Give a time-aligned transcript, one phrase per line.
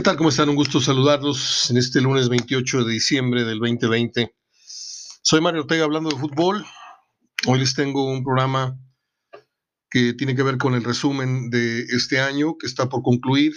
[0.00, 0.16] ¿Qué tal?
[0.16, 0.48] ¿Cómo están?
[0.48, 4.34] Un gusto saludarlos en este lunes 28 de diciembre del 2020.
[5.20, 6.64] Soy Mario Ortega hablando de fútbol.
[7.46, 8.78] Hoy les tengo un programa
[9.90, 13.52] que tiene que ver con el resumen de este año que está por concluir.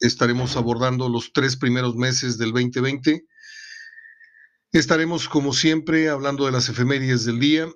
[0.00, 3.24] Estaremos abordando los tres primeros meses del 2020.
[4.72, 7.66] Estaremos, como siempre, hablando de las efemérides del día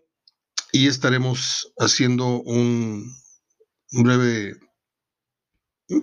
[0.73, 3.11] y estaremos haciendo un,
[3.93, 4.59] breve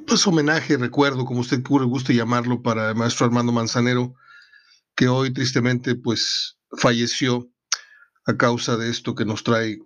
[0.07, 4.13] pues homenaje, recuerdo, como usted guste llamarlo, para el maestro Armando Manzanero,
[4.95, 7.49] que hoy tristemente pues falleció
[8.25, 9.79] a causa de esto que nos trae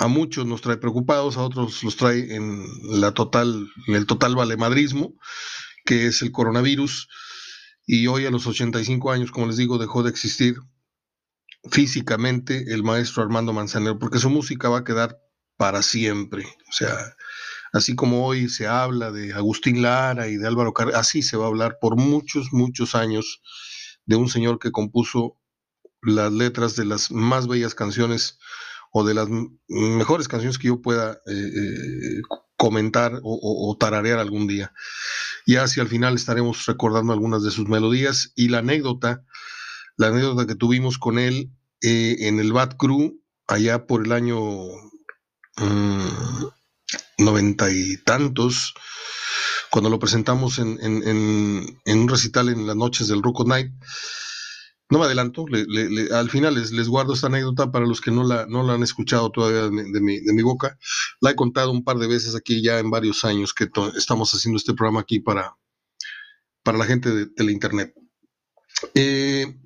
[0.00, 2.64] a muchos nos trae preocupados, a otros los trae en
[3.00, 5.14] la total en el total valemadrismo,
[5.84, 7.08] que es el coronavirus
[7.84, 10.56] y hoy a los 85 años, como les digo, dejó de existir
[11.70, 15.18] físicamente el maestro Armando Manzanero, porque su música va a quedar
[15.56, 16.44] para siempre.
[16.68, 17.16] O sea,
[17.72, 21.44] así como hoy se habla de Agustín Lara y de Álvaro Carrera, así se va
[21.44, 23.40] a hablar por muchos, muchos años
[24.06, 25.36] de un señor que compuso
[26.02, 28.38] las letras de las más bellas canciones
[28.92, 29.28] o de las
[29.68, 32.22] mejores canciones que yo pueda eh, eh,
[32.56, 34.72] comentar o, tararear algún día.
[35.46, 39.24] Y así al final estaremos recordando algunas de sus melodías y la anécdota,
[39.96, 44.40] la anécdota que tuvimos con él eh, en el Bat Crew allá por el año
[45.56, 46.46] mm,
[47.18, 48.74] noventa y tantos,
[49.70, 53.72] cuando lo presentamos en, un recital en las noches del Ruco Night.
[54.90, 55.44] No me adelanto,
[56.12, 58.82] al final les, les, guardo esta anécdota para los que no la, no la han
[58.82, 60.78] escuchado todavía de mi, de mi, boca.
[61.20, 64.56] La he contado un par de veces aquí ya en varios años que estamos haciendo
[64.56, 65.58] este programa aquí para,
[66.62, 67.92] para la gente de, la Internet.
[68.94, 69.58] Eh,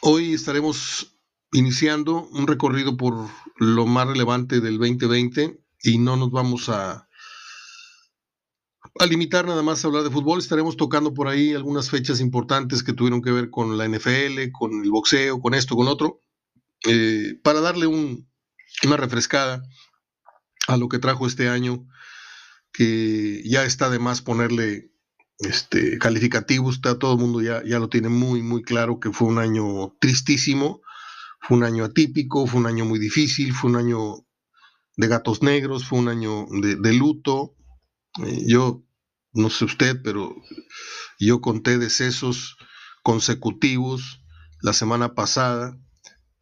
[0.00, 1.14] hoy estaremos
[1.52, 7.08] iniciando un recorrido por lo más relevante del 2020 y no nos vamos a,
[8.98, 12.82] a limitar nada más a hablar de fútbol, estaremos tocando por ahí algunas fechas importantes
[12.82, 16.22] que tuvieron que ver con la NFL, con el boxeo, con esto, con otro,
[16.86, 19.62] eh, para darle una refrescada
[20.66, 21.86] a lo que trajo este año,
[22.72, 24.92] que ya está de más ponerle
[25.38, 29.28] este, calificativos, está, todo el mundo ya, ya lo tiene muy, muy claro que fue
[29.28, 30.82] un año tristísimo,
[31.40, 34.26] fue un año atípico, fue un año muy difícil, fue un año
[35.00, 37.56] de gatos negros, fue un año de luto,
[38.24, 38.84] eh, yo,
[39.32, 40.36] no sé usted, pero
[41.18, 42.56] yo conté decesos
[43.02, 44.22] consecutivos.
[44.62, 45.78] La semana pasada.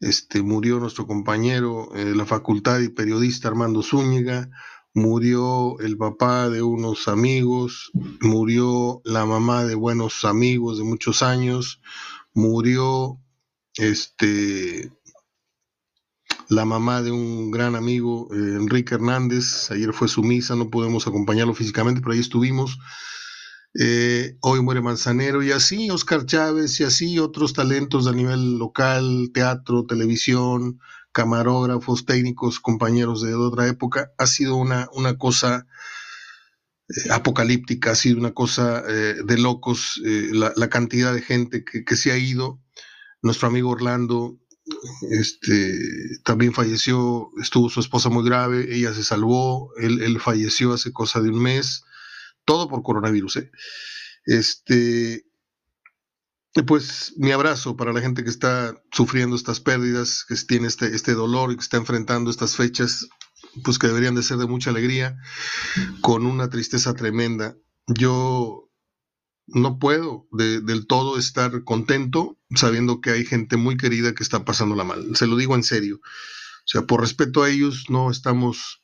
[0.01, 4.49] Este, murió nuestro compañero de la facultad y periodista Armando Zúñiga,
[4.95, 7.91] murió el papá de unos amigos,
[8.21, 11.81] murió la mamá de buenos amigos de muchos años,
[12.33, 13.19] murió
[13.75, 14.93] este
[16.49, 19.71] la mamá de un gran amigo, eh, Enrique Hernández.
[19.71, 22.79] Ayer fue su misa, no podemos acompañarlo físicamente, pero ahí estuvimos.
[23.79, 29.31] Eh, hoy muere Manzanero y así Oscar Chávez y así otros talentos a nivel local,
[29.35, 30.81] teatro, televisión,
[31.13, 34.13] camarógrafos, técnicos, compañeros de otra época.
[34.17, 35.67] Ha sido una, una cosa
[36.89, 42.11] eh, apocalíptica, ha sido una cosa de locos, la, cantidad de gente que, que se
[42.11, 42.59] ha ido.
[43.21, 44.39] Nuestro amigo Orlando
[45.11, 45.79] este,
[46.25, 51.31] también falleció, estuvo su esposa muy grave, ella se salvó, él, falleció hace cosa de
[51.31, 51.85] un mes,
[52.45, 53.37] todo por coronavirus.
[53.37, 53.51] ¿eh?
[54.27, 55.25] Este,
[56.67, 61.15] pues mi abrazo para la gente que está sufriendo estas pérdidas, que tiene este, este
[61.15, 63.09] dolor y que está enfrentando estas fechas,
[63.65, 65.17] pues que deberían de ser de mucha alegría,
[66.01, 67.57] con una tristeza tremenda.
[67.87, 68.68] Yo
[69.49, 74.85] no puedo del todo estar contento sabiendo que hay gente muy querida que está pasándola
[74.85, 75.17] mal.
[75.17, 76.01] Se lo digo en serio.
[76.03, 78.83] O sea, por respeto a ellos, no estamos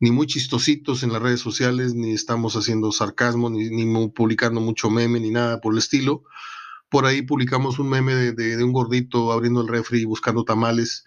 [0.00, 5.20] ni muy chistositos en las redes sociales, ni estamos haciendo sarcasmo, ni, publicando mucho meme,
[5.20, 6.24] ni nada por el estilo.
[6.88, 11.04] Por ahí publicamos un meme de, un gordito abriendo el refri y buscando tamales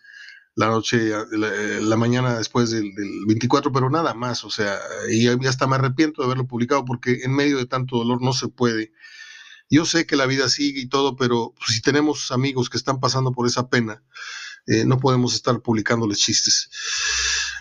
[0.56, 2.92] la noche, la, mañana después del,
[3.28, 4.80] 24, pero nada más, o sea,
[5.10, 8.48] y hasta me arrepiento de haberlo publicado porque en medio de tanto dolor no se
[8.48, 8.92] puede.
[9.70, 13.32] Yo sé que la vida sigue y todo, pero si tenemos amigos que están pasando
[13.32, 14.04] por esa pena,
[14.68, 16.70] eh, no podemos estar publicándoles chistes.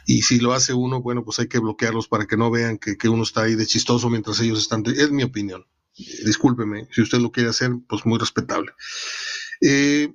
[0.06, 2.96] Y si lo hace uno, bueno, pues hay que bloquearlos para que no vean que,
[2.98, 4.84] que uno está ahí de chistoso mientras ellos están.
[4.86, 5.66] Es mi opinión.
[6.24, 8.72] Discúlpeme, si usted lo quiere hacer, pues muy respetable.
[9.60, 10.12] Eh,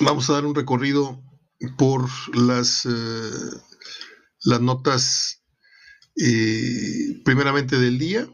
[0.00, 1.22] Vamos a dar un recorrido
[1.76, 3.58] por las, eh,
[4.44, 5.42] las notas
[6.16, 8.28] eh, primeramente del día.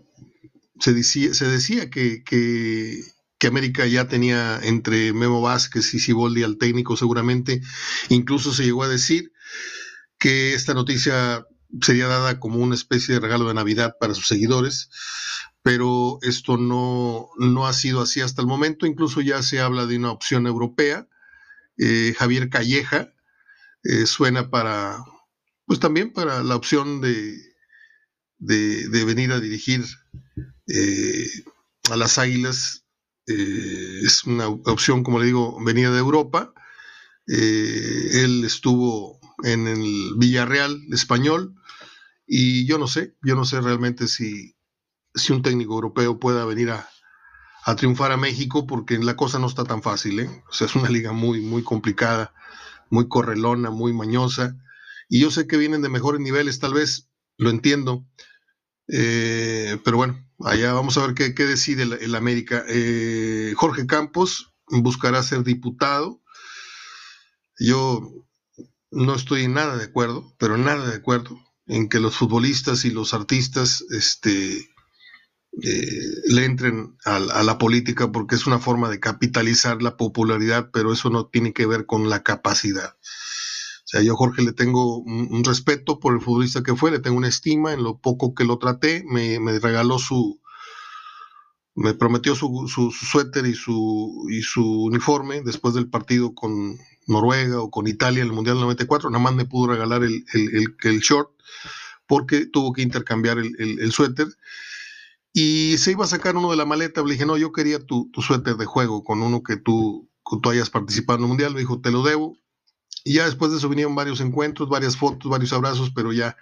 [0.79, 3.03] Se decía, se decía que, que,
[3.47, 7.63] América ya tenía entre Memo Vázquez y Siboldi al técnico seguramente.
[8.09, 9.31] Incluso se llegó a decir
[10.19, 11.47] que esta noticia
[11.81, 14.91] sería dada como una especie de regalo de Navidad para sus seguidores
[15.63, 18.87] pero esto no, no ha sido así hasta el momento.
[18.87, 21.09] Incluso ya se habla de una opción europea.
[21.79, 23.13] Eh, Javier Calleja
[23.85, 24.99] eh, suena para,
[25.67, 27.37] pues también para la opción de,
[28.39, 29.85] de, venir a dirigir
[30.69, 31.29] eh,
[31.91, 32.85] a las Águilas.
[33.27, 36.53] es una opción, como le digo, venida de Europa.
[37.27, 41.55] él estuvo en el Villarreal español
[42.27, 44.57] y yo no sé, yo no sé realmente si,
[45.15, 46.89] si un técnico europeo pueda venir a,
[47.75, 50.45] triunfar a México, porque la cosa no está tan fácil, ¿eh?
[50.49, 52.33] O sea, es una liga muy, muy complicada,
[52.91, 54.57] muy correlona, muy mañosa.
[55.09, 57.09] Y yo sé que vienen de mejores niveles, tal vez,
[57.39, 58.07] lo entiendo.
[58.89, 62.65] Eh, pero bueno, allá vamos a ver qué, decide el, América.
[62.69, 66.23] Eh, Jorge Campos buscará ser diputado.
[67.59, 68.13] Yo
[68.93, 71.37] no estoy nada de acuerdo, pero nada de acuerdo
[71.67, 74.69] en que los futbolistas y los artistas este,
[75.63, 80.93] eh, le entren a, la política porque es una forma de capitalizar la popularidad, pero
[80.93, 82.91] eso no tiene que ver con la capacidad.
[83.87, 87.17] O sea, yo Jorge le tengo un, respeto por el futbolista que fue, le tengo
[87.17, 90.41] una estima en lo poco que lo traté, me, regaló su,
[91.75, 97.71] me prometió su, suéter y su, y su uniforme después del partido con Noruega o
[97.71, 101.31] con Italia en el Mundial 94, nada más me pudo regalar el, el, short
[102.07, 104.27] porque tuvo que intercambiar el, suéter
[105.39, 107.03] y se iba a sacar uno de la maleta.
[107.03, 110.71] Le dije, no, yo quería tu, suéter de juego con uno que tú, tú hayas
[110.71, 111.53] participado en el mundial.
[111.53, 112.39] Me dijo, te lo debo.
[113.05, 116.39] Y ya después de eso vinieron varios encuentros, varias fotos, varios abrazos, pero ya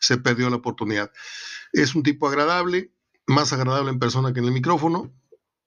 [0.00, 1.12] se perdió la oportunidad.
[1.74, 2.94] Es un tipo agradable,
[3.26, 5.12] más agradable en persona que en el micrófono.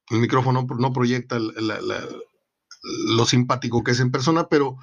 [0.09, 4.77] El micrófono no proyecta lo simpático que es en persona, pero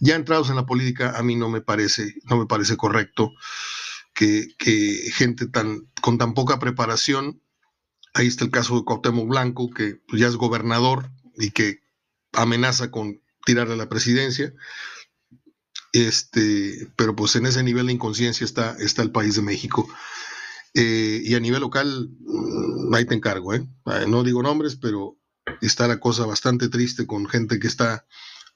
[0.00, 3.30] ya entrados en la política a mí no me parece, no me parece correcto
[4.18, 7.40] que, gente tan, con tan poca preparación,
[8.14, 11.82] ahí está el caso de Cuauhtémoc Blanco, que pues, ya es gobernador y que
[12.32, 14.52] amenaza con tirarle a la presidencia,
[15.92, 19.88] este, pero pues en ese nivel de inconsciencia está, está el país de México.
[20.74, 23.66] Eh, y a nivel local, mm, ahí te encargo, ¿eh?
[24.08, 25.16] No digo nombres, pero
[25.62, 28.04] está la cosa bastante triste con gente que está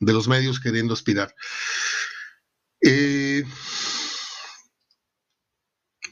[0.00, 1.35] de los medios queriendo aspirar.
[2.81, 3.44] Eh,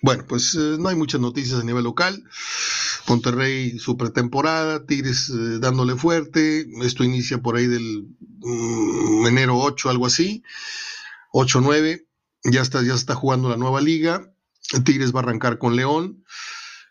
[0.02, 2.24] bueno, pues eh, no hay muchas noticias a nivel local.
[3.08, 6.66] Monterrey su pretemporada, Tigres eh, dándole fuerte.
[6.82, 8.08] Esto inicia por ahí del
[8.40, 10.42] mm, enero 8, algo así.
[11.32, 12.06] 8-9.
[12.44, 14.32] Ya está, ya está jugando la nueva liga.
[14.84, 16.24] Tigres va a arrancar con León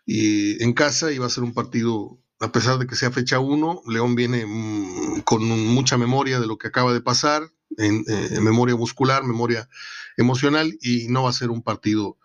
[0.06, 3.38] y en casa y va a ser un partido, a pesar de que sea fecha
[3.38, 8.40] 1, León viene mm, con mucha memoria de lo que acaba de pasar, en, eh,
[8.40, 9.68] memoria muscular, memoria
[10.16, 12.18] emocional, y no va a ser un partido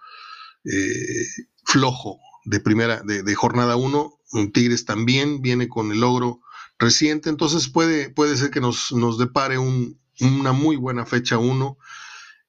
[0.66, 1.26] eh,
[1.64, 4.12] flojo de primera, de, jornada 1.
[4.54, 6.42] Tigres también viene con el logro
[6.78, 11.78] reciente, entonces puede, puede ser que nos, nos depare una muy buena fecha 1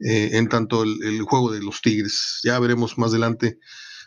[0.00, 2.40] eh, en tanto el, juego de los Tigres.
[2.42, 3.58] Ya veremos más adelante.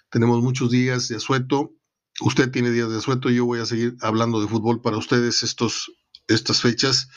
[0.09, 1.73] Tenemos muchos días de asueto.
[2.21, 3.29] Usted tiene días de asueto.
[3.29, 5.91] Yo voy a seguir hablando de fútbol para ustedes estos,
[6.27, 7.07] estas fechas.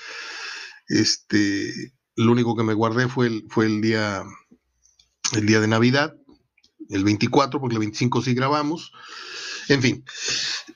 [0.89, 4.23] Este, lo único que me guardé fue el, fue el día,
[5.33, 6.15] el día de Navidad
[6.93, 8.93] el 24, porque el 25 sí grabamos.
[9.69, 10.05] En fin,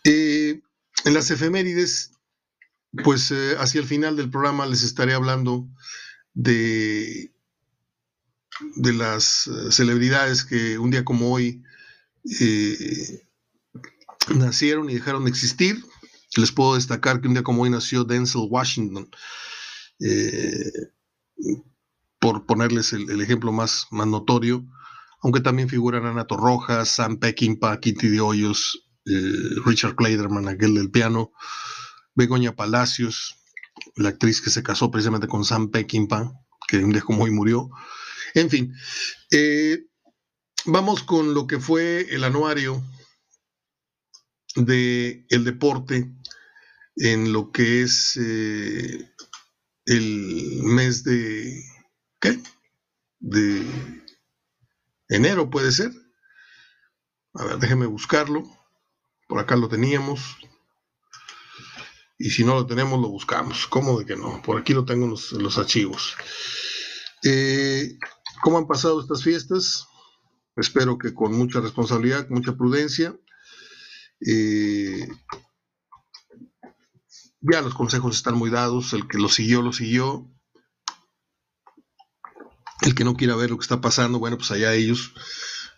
[0.04, 0.60] eh,
[1.04, 2.12] en las efemérides,
[3.04, 5.68] pues eh, hacia el final del programa les estaré hablando
[6.34, 7.32] de,
[8.76, 11.62] de las eh, celebridades que un día como hoy
[14.34, 15.84] nacieron y dejaron de existir.
[16.36, 19.08] Les puedo destacar que un día como hoy nació Denzel Washington,
[22.18, 24.66] por ponerles el, ejemplo más, más notorio
[25.26, 30.88] aunque también figuran Ana Rojas, Sam Peckinpah, Kitty de Hoyos, eh, Richard Clayderman, aquel del
[30.88, 31.32] piano,
[32.14, 33.34] Begoña Palacios,
[33.96, 36.30] la actriz que se casó precisamente con Sam Peckinpah,
[36.68, 37.70] que un día como hoy murió.
[38.34, 38.72] En fin,
[39.32, 39.86] eh,
[40.64, 42.80] vamos con lo que fue el anuario
[44.54, 46.08] del el deporte
[46.94, 49.12] en lo que es eh,
[49.86, 51.64] el mes de
[52.20, 52.40] ¿qué?
[53.18, 54.05] de
[55.08, 55.92] enero puede ser.
[57.34, 58.42] A ver, déjeme buscarlo.
[59.28, 60.36] Por acá lo teníamos.
[62.18, 63.66] Y si no lo tenemos, lo buscamos.
[63.66, 64.40] ¿Cómo de que no?
[64.42, 65.10] Por aquí lo tengo en
[65.42, 66.16] los, archivos.
[67.22, 67.98] Eh,
[68.42, 69.86] ¿Cómo han pasado estas fiestas?
[70.56, 73.14] Espero que con mucha responsabilidad, con mucha prudencia.
[74.26, 75.06] Eh,
[77.40, 78.94] ya los consejos están muy dados.
[78.94, 80.30] El que lo siguió, lo siguió.
[82.86, 85.12] El que no quiera ver lo que está pasando, bueno, pues allá ellos.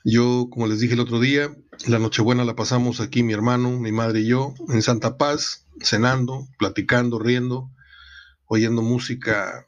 [0.04, 1.50] Yo, como les dije el otro día,
[1.86, 6.46] la Nochebuena la pasamos aquí mi hermano, mi madre y yo, en Santa Paz, cenando,
[6.58, 7.70] platicando, riendo,
[8.44, 9.64] oyendo música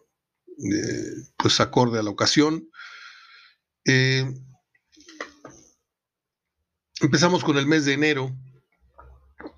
[0.58, 2.68] eh, pues acorde a la ocasión.
[3.86, 4.30] Eh,
[7.00, 8.36] empezamos con el mes de enero,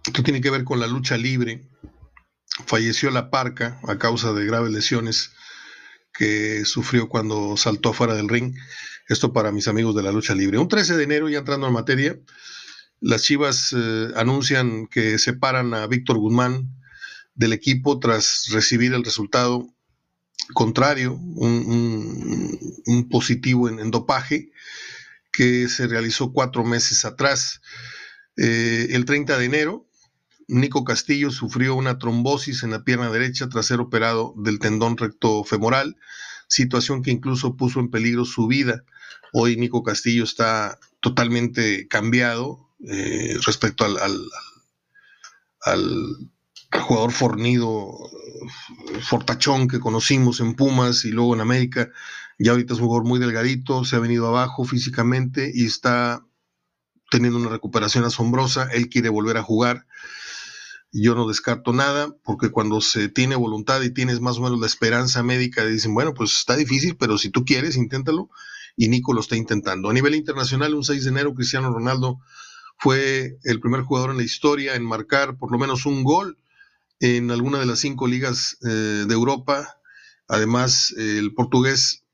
[0.07, 1.69] esto tiene que ver con la lucha libre.
[2.65, 5.33] Falleció la parca a causa de graves lesiones
[6.13, 8.55] que sufrió cuando saltó afuera del ring.
[9.09, 10.59] Esto para mis amigos de la lucha libre.
[10.59, 12.19] Un 13 de enero, ya entrando en materia,
[13.01, 16.69] las Chivas eh, anuncian que separan a Víctor Guzmán
[17.35, 19.67] del equipo tras recibir el resultado
[20.55, 24.51] contrario, un, positivo en, dopaje
[25.33, 27.61] que se realizó cuatro meses atrás.
[28.37, 29.87] Eh, el 30 de enero,
[30.53, 35.45] Nico Castillo sufrió una trombosis en la pierna derecha tras ser operado del tendón recto
[35.45, 35.97] femoral,
[36.47, 38.85] situación que incluso puso en peligro su vida.
[39.33, 43.97] Hoy Nico Castillo está totalmente cambiado eh, respecto al,
[45.63, 46.31] al,
[46.87, 47.91] jugador fornido,
[49.01, 51.89] fortachón que conocimos en Pumas y luego en América.
[52.39, 56.27] Ya ahorita es un jugador muy delgadito, se ha venido abajo físicamente y está
[57.11, 58.69] teniendo una recuperación asombrosa.
[58.73, 59.87] Él quiere volver a jugar.
[60.93, 64.67] Yo no descarto nada, porque cuando se tiene voluntad y tienes más o menos la
[64.67, 68.29] esperanza médica, dicen, bueno, pues está difícil, pero si tú quieres, inténtalo.
[68.77, 69.91] Y Nico lo está intentando.
[69.91, 72.21] A nivel internacional, un 6 de enero, Cristiano Ronaldo
[72.79, 76.39] fue el primer jugador en la historia en marcar por lo menos un gol
[77.01, 79.77] en alguna de las cinco ligas eh, de Europa.
[80.27, 82.05] Además, el portugués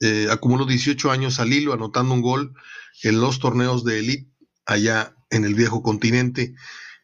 [0.00, 2.54] eh, acumuló 18 años al hilo anotando un gol
[3.02, 4.30] en los torneos de elite
[4.66, 6.54] allá en el viejo continente.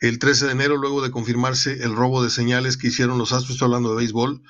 [0.04, 3.52] El 13 de enero, luego de confirmarse el robo de señales que hicieron los Astros,
[3.52, 4.42] estoy hablando de béisbol,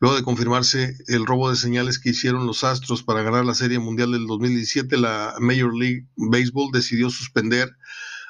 [0.00, 3.78] luego de confirmarse el robo de señales que hicieron los Astros para ganar la Serie
[3.78, 7.76] Mundial del 2017, la Major League Baseball decidió suspender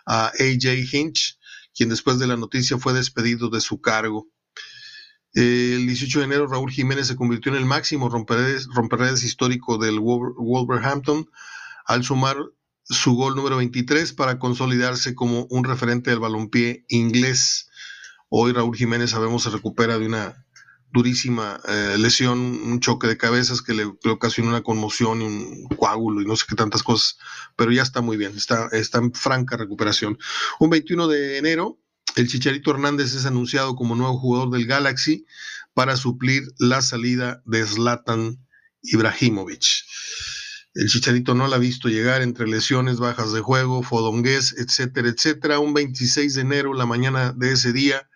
[0.06, 1.38] a AJ Hinch,
[1.72, 4.26] quien después de la noticia fue despedido de su cargo.
[5.34, 10.00] El 18 de enero, Raúl Jiménez se convirtió en el máximo romperredes, romperredes histórico del
[10.00, 11.30] Wolverhampton
[11.84, 12.36] al sumar
[12.88, 17.68] su gol número 23 para consolidarse como un referente del balompié inglés.
[18.28, 20.46] Hoy Raúl Jiménez sabemos se recupera de una
[20.92, 26.22] durísima eh, lesión, un choque de cabezas que le, ocasionó una conmoción y un coágulo
[26.22, 27.18] y no sé qué tantas cosas,
[27.56, 30.18] pero ya está muy bien, está, está en franca recuperación.
[30.60, 31.78] Un 21 de enero,
[32.14, 35.26] el Chicharito Hernández es anunciado como nuevo jugador del Galaxy
[35.74, 38.38] para suplir la salida de Zlatan
[38.80, 39.84] Ibrahimovic.
[40.76, 45.58] El Chicharito no la ha visto llegar entre lesiones, bajas de juego, fodongués, etcétera, etcétera.
[45.58, 48.10] Un 26 de enero, la mañana de ese día,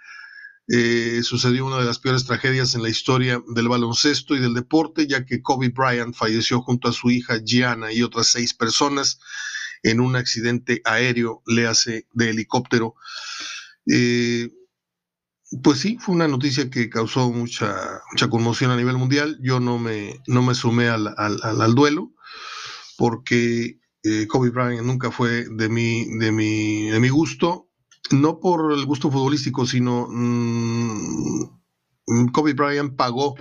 [0.69, 5.07] eh, sucedió una de las peores tragedias en la historia del baloncesto y del deporte,
[5.07, 9.21] ya que Kobe Bryant falleció junto a su hija Gianna y otras seis personas
[9.83, 12.95] en un accidente aéreo, le hace de helicóptero.
[13.91, 14.51] Eh,
[15.63, 19.39] pues sí, fue una noticia que causó mucha, mucha conmoción a nivel mundial.
[19.41, 22.13] Yo no me, no me sumé al, al duelo
[23.01, 27.71] porque eh, Kobe Bryant nunca fue de mi, de, mi, de mi gusto,
[28.11, 31.47] no por el gusto futbolístico, sino mm,
[32.31, 33.37] Kobe Bryant pagó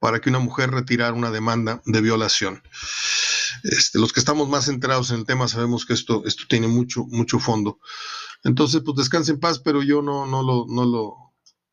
[0.00, 2.60] para que una mujer retirara una demanda de violación.
[3.62, 7.04] Este, los que estamos más enterados en el tema sabemos que esto, esto tiene mucho,
[7.04, 7.78] mucho fondo.
[8.42, 11.14] Entonces, pues descanse en paz, pero yo no, no, lo, no, lo,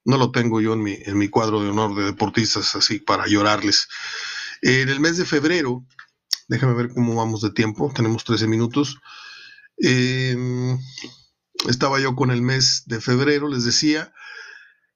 [0.03, 3.25] no lo tengo yo en mi, en mi cuadro de honor de deportistas así para
[3.25, 3.87] llorarles.
[4.61, 5.83] En el mes de febrero,
[6.47, 7.91] Déjame ver cómo vamos de tiempo.
[7.95, 8.99] Tenemos 13 minutos.
[9.77, 10.77] Em,
[11.67, 14.13] estaba yo con el mes de febrero, les decía.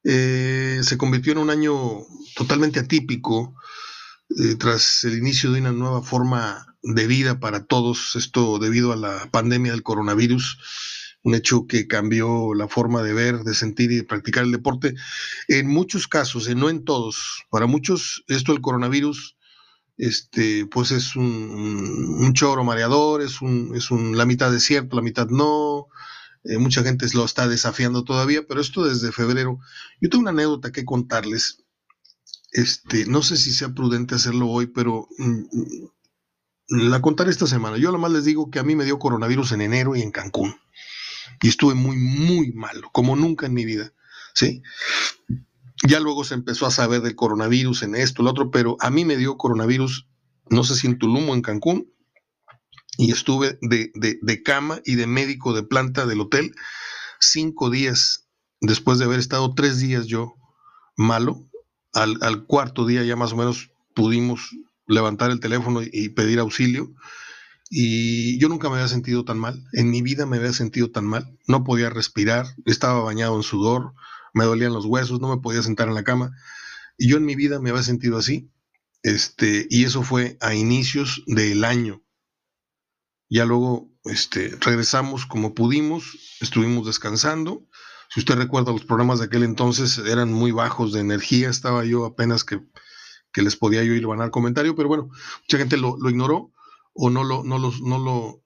[0.04, 1.76] Eh, se convirtió en un año
[2.36, 3.56] totalmente atípico
[4.30, 8.96] eh, tras el inicio de una nueva forma de vida para todos, esto debido a
[8.96, 10.58] la pandemia del coronavirus,
[11.24, 14.94] un hecho que cambió la forma de ver, de sentir y de practicar el deporte.
[15.48, 19.36] En muchos casos, eh, no en todos, para muchos esto del coronavirus
[20.00, 24.96] este, pues es un, un choro mareador, es, un, es un, la mitad es cierto,
[24.96, 25.88] la mitad no.
[26.46, 29.60] Eh, mucha gente lo está desafiando todavía, pero esto desde febrero.
[30.00, 31.66] Yo tengo una anécdota que contarles.
[32.54, 37.78] Este, no sé si sea prudente hacerlo hoy, pero mm, mm, la contaré esta semana.
[37.78, 40.56] Yo más les digo que a mí me dio coronavirus en enero y en Cancún.
[41.42, 43.92] Y estuve muy, muy malo, como nunca en mi vida.
[44.34, 44.64] ¿Sí?
[45.88, 49.06] Ya luego se empezó a saber del coronavirus en esto, lo otro, pero a mí
[49.06, 50.08] me dio coronavirus,
[50.50, 51.92] no sé si en Tulum o en Cancún,
[52.98, 56.54] y estuve de, cama y de médico de planta del hotel
[57.22, 58.28] cinco días
[58.60, 60.36] después de haber estado tres días yo
[60.98, 61.46] malo.
[61.94, 64.54] Al, cuarto día ya más o menos pudimos
[64.86, 66.94] levantar el teléfono y, pedir auxilio.
[67.70, 71.06] Y yo nunca me había sentido tan mal, en mi vida me había sentido tan
[71.06, 73.94] mal, no podía respirar, estaba bañado en sudor,
[74.34, 76.32] me dolían los huesos, no me podía sentar en la cama.
[76.98, 78.52] Y yo en mi vida me había sentido así,
[79.04, 82.04] este, y eso fue a inicios del año.
[83.30, 87.68] Ya luego este, regresamos como pudimos, estuvimos descansando.
[88.10, 92.06] Si usted recuerda, los programas de aquel entonces eran muy bajos de energía, estaba yo
[92.06, 92.60] apenas que,
[93.32, 95.10] que les podía yo ir ganar comentario, pero bueno,
[95.44, 96.52] mucha gente lo, lo ignoró
[96.94, 98.44] o no lo, no, los, no lo,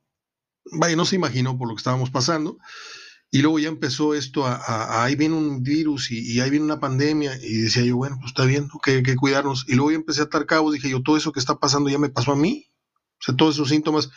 [0.73, 2.57] vaya, no se imaginó por lo que estábamos pasando.
[3.33, 7.35] Y luego ya empezó esto a, ahí viene un virus y, ahí viene una pandemia.
[7.41, 9.65] Y decía yo, bueno, pues está bien, que hay que cuidarnos.
[9.67, 12.09] Y luego empecé a atar cabos, dije yo, todo eso que está pasando ya me
[12.09, 12.71] pasó a mí.
[13.19, 14.11] O sea, todos esos síntomas.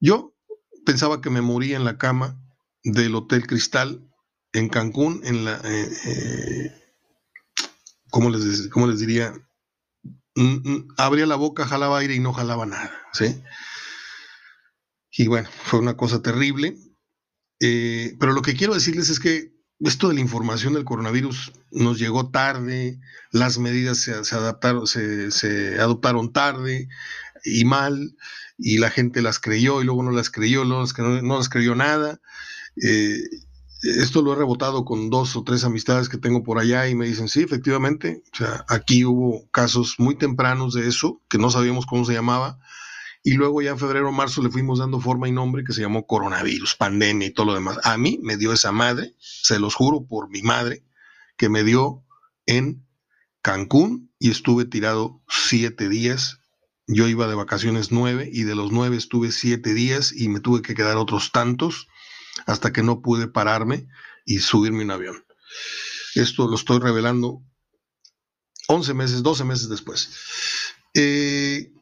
[0.00, 0.34] Yo
[0.86, 2.40] pensaba que me moría en la cama
[2.82, 4.10] del Hotel Cristal
[4.54, 6.72] en Cancún, en la, eh, eh,
[8.08, 9.34] ¿cómo, les, ¿cómo les diría?
[10.34, 13.42] Mm, mm, abría la boca, jalaba aire y no jalaba nada, ¿sí?
[15.10, 16.78] Y bueno, fue una cosa terrible.
[17.60, 21.98] Eh, pero lo que quiero decirles es que esto de la información del coronavirus nos
[21.98, 22.98] llegó tarde,
[23.30, 26.88] las medidas se, adaptaron, se, adoptaron tarde
[27.44, 28.16] y mal,
[28.58, 31.74] y la gente las creyó y luego no las creyó, no las, no las creyó
[31.74, 32.20] nada.
[32.82, 33.20] Eh,
[33.82, 37.06] esto lo he rebotado con dos o tres amistades que tengo por allá y me
[37.06, 41.86] dicen, sí, efectivamente, o sea, aquí hubo casos muy tempranos de eso, que no sabíamos
[41.86, 42.58] cómo se llamaba,
[43.26, 45.80] y luego ya en febrero o marzo le fuimos dando forma y nombre que se
[45.80, 47.76] llamó coronavirus, pandemia y todo lo demás.
[47.82, 50.84] A mí me dio esa madre, se los juro por mi madre,
[51.36, 52.04] que me dio
[52.46, 52.86] en
[53.42, 56.38] Cancún y estuve tirado siete días.
[56.86, 60.62] Yo iba de vacaciones nueve y de los nueve estuve siete días y me tuve
[60.62, 61.88] que quedar otros tantos
[62.46, 63.88] hasta que no pude pararme
[64.24, 65.24] y subirme un avión.
[66.14, 67.42] Esto lo estoy revelando
[68.68, 70.10] 11 meses, 12 meses después.
[70.94, 71.72] Eh,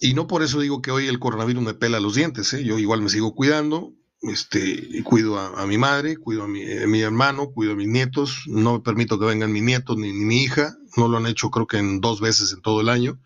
[0.00, 2.64] y no por eso digo que hoy el coronavirus me pela los dientes, ¿eh?
[2.64, 7.72] yo igual me sigo cuidando, este, cuido a, mi madre, cuido a mi, hermano, cuido
[7.72, 11.18] a mis nietos, no me permito que vengan mis nietos ni, mi hija, no lo
[11.18, 13.20] han hecho creo que en dos veces en todo el año,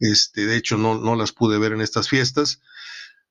[0.00, 2.60] este, de hecho no, no las pude ver en estas fiestas,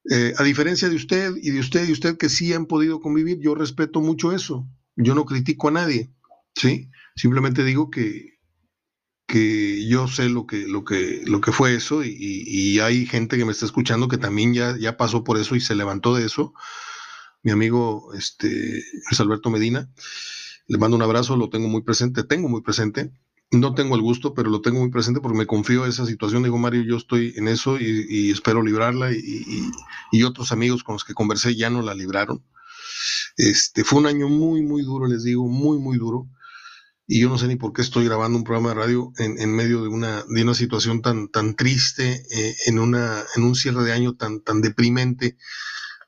[0.09, 3.39] eh, a diferencia de usted y de usted y usted que sí han podido convivir,
[3.39, 4.65] yo respeto mucho eso.
[4.95, 6.11] Yo no critico a nadie,
[6.55, 6.89] ¿sí?
[7.15, 8.36] Simplemente digo que,
[9.27, 13.45] que yo sé lo que, lo que, lo que fue eso y, hay gente que
[13.45, 16.53] me está escuchando que también ya, ya pasó por eso y se levantó de eso.
[17.43, 18.83] Mi amigo este,
[19.19, 19.89] Alberto Medina,
[20.67, 23.11] le mando un abrazo, lo tengo muy presente, tengo muy presente
[23.51, 26.43] no tengo el gusto, pero lo tengo muy presente porque me confío en esa situación.
[26.43, 31.13] Digo, Mario, yo estoy en eso y, espero librarla y, otros amigos con los que
[31.13, 32.43] conversé ya no la libraron.
[33.37, 36.27] Este, fue un año muy, muy duro, les digo, muy, muy duro.
[37.09, 39.81] Y yo no sé ni por qué estoy grabando un programa de radio en, medio
[39.81, 43.93] de una, de una situación tan, tan triste, eh, en, una, en un cierre de
[43.93, 45.37] año tan, tan deprimente.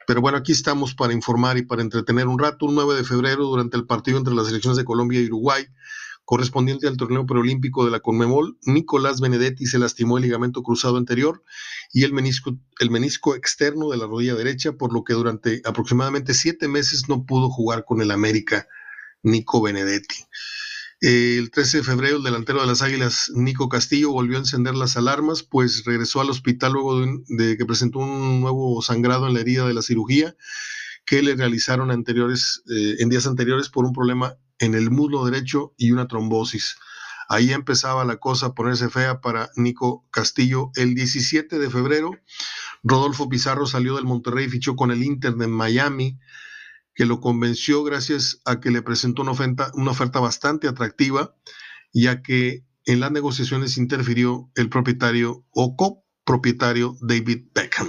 [0.06, 2.66] Pero bueno, aquí estamos para informar y para entretener un rato.
[2.66, 5.68] Un 9 de febrero, durante el partido entre las elecciones de Colombia y Uruguay,
[6.26, 11.44] correspondiente al torneo preolímpico de la Conmebol, Nicolás Benedetti se lastimó el ligamento cruzado anterior
[11.94, 16.34] y el menisco, el menisco externo de la rodilla derecha, por lo que durante aproximadamente
[16.34, 18.68] siete meses no pudo jugar con el América
[19.24, 20.26] Nico Benedetti.
[21.02, 24.98] El 13 de febrero, el delantero de las Águilas, Nico Castillo, volvió a encender las
[24.98, 29.66] alarmas, pues regresó al hospital luego de, que presentó un nuevo sangrado en la herida
[29.66, 30.36] de la cirugía
[31.06, 35.74] que le realizaron anteriores, eh, en días anteriores por un problema en el muslo derecho
[35.78, 36.76] y una trombosis.
[37.30, 40.72] Ahí empezaba la cosa a ponerse fea para Nico Castillo.
[40.76, 42.12] El 17 de febrero,
[42.84, 46.20] Rodolfo Pizarro salió del Monterrey y fichó con el Inter de Miami,
[47.00, 51.34] que lo convenció gracias a que le presentó una oferta, una oferta bastante atractiva,
[51.94, 57.88] ya que en las negociaciones interfirió el propietario o copropietario David Beckham.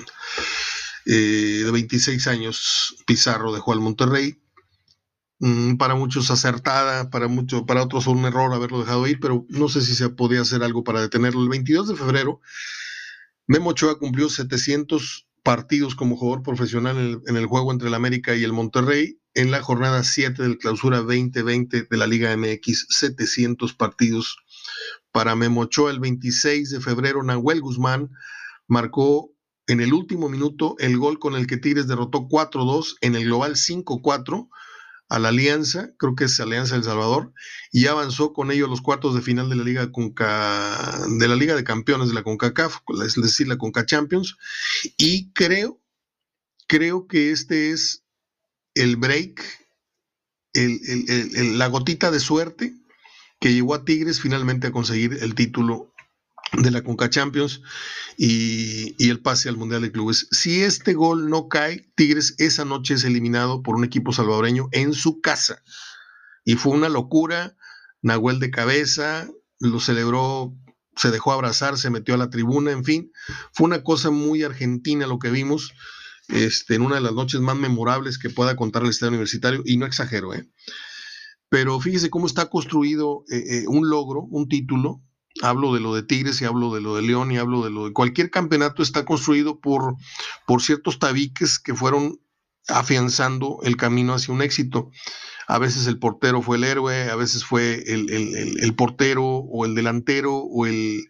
[1.07, 4.40] Eh, de 26 años, Pizarro dejó al Monterrey
[5.40, 9.68] Mm, para muchos acertada, para muchos, para otros un error haberlo dejado ir, pero no
[9.70, 11.42] sé si se podía hacer algo para detenerlo.
[11.42, 12.40] El 22 de febrero,
[13.46, 18.44] Memo Ochoa cumplió 700 partidos como jugador profesional en el, juego entre el América y
[18.44, 24.38] el Monterrey en la jornada 7 del clausura 2020 de la Liga MX, 700 partidos
[25.12, 25.90] para Memo Ochoa.
[25.90, 28.11] El 26 de febrero, Nahuel Guzmán
[28.66, 29.33] marcó
[29.66, 33.55] en el último minuto el gol con el que Tigres derrotó 4-2 en el global
[33.55, 34.48] 5-4
[35.11, 37.35] a la Alianza, creo que es Alianza El Salvador,
[37.73, 41.64] y avanzó con ellos los cuartos de final de la Liga de la Liga de
[41.64, 44.37] Campeones de la CONCACAF, es decir, la CONCA Champions,
[44.96, 45.81] y creo,
[46.68, 48.05] creo que este es
[48.75, 49.42] el break,
[50.55, 52.75] la gotita de suerte
[53.40, 55.89] que llevó a Tigres finalmente a conseguir el título
[56.53, 57.62] de la Conca Champions
[58.16, 60.29] y, el pase al Mundial de Clubes.
[60.31, 64.92] Si este gol no cae, Tigres esa noche es eliminado por un equipo salvadoreño en
[64.92, 65.62] su casa.
[66.44, 67.57] Y fue una locura.
[68.03, 70.57] Nahuel de cabeza, lo celebró,
[70.96, 73.12] se dejó abrazar, se metió a la tribuna, en fin.
[73.53, 75.74] Fue una cosa muy argentina lo que vimos
[76.29, 79.76] este, en una de las noches más memorables que pueda contar el Estadio Universitario, y
[79.76, 80.48] no exagero, ¿eh?
[81.48, 85.03] Pero fíjese cómo está construido eh, eh, un logro, un título.
[85.42, 87.87] Hablo de lo de Tigres y hablo de lo de León y hablo de lo
[87.87, 89.94] de cualquier campeonato está construido por,
[90.46, 92.20] por ciertos tabiques que fueron
[92.68, 94.90] afianzando el camino hacia un éxito.
[95.46, 100.37] A veces el portero fue el héroe, a veces fue el, portero o el delantero
[100.37, 101.03] o el,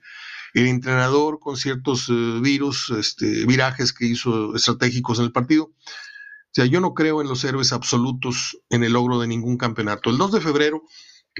[0.55, 5.65] entrenador con ciertos eh, virus, este, virajes que hizo estratégicos en el partido.
[5.65, 10.11] O sea, yo no creo en los héroes absolutos en el logro de ningún campeonato.
[10.11, 10.83] El 2 de febrero,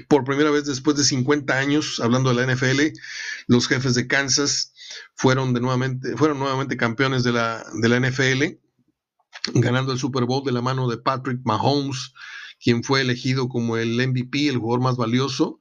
[0.07, 2.97] por primera vez después de 50 años, hablando de la NFL,
[3.47, 4.73] los jefes de Kansas
[5.15, 8.59] fueron, de nuevamente, fueron nuevamente campeones de la, de la NFL,
[9.59, 12.13] ganando el Super Bowl de la mano de Patrick Mahomes,
[12.61, 15.59] quien fue elegido como el MVP, el jugador más valioso.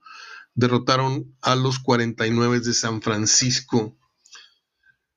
[0.55, 3.97] Derrotaron a los 49 de San Francisco.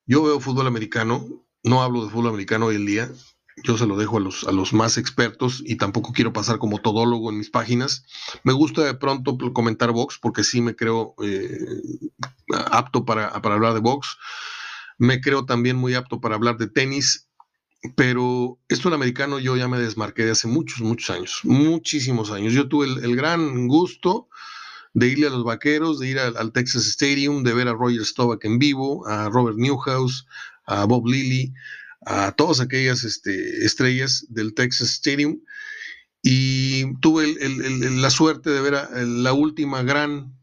[0.06, 3.12] Yo veo fútbol americano, no hablo de fútbol americano hoy en día,
[3.62, 6.80] yo se lo dejo a los, a los más expertos y tampoco quiero pasar como
[6.80, 8.06] todólogo en mis páginas.
[8.44, 11.60] Me gusta de pronto comentar box porque sí me creo eh,
[12.72, 14.18] apto para, hablar de box.
[14.98, 17.28] Me creo también muy apto para hablar de tenis,
[17.96, 22.54] pero esto en americano yo ya me desmarqué de hace muchos, muchos años, muchísimos años.
[22.54, 24.30] Yo tuve el, gran gusto
[24.94, 28.06] de irle a los vaqueros, de ir al, al, Texas Stadium, de ver a Roger
[28.06, 30.26] Staubach en vivo, a Robert Newhouse,
[30.66, 31.54] a Bob Lilly,
[32.06, 35.40] a todas aquellas este, estrellas del Texas Stadium
[36.22, 37.36] y tuve
[37.92, 40.34] la suerte de ver la última gran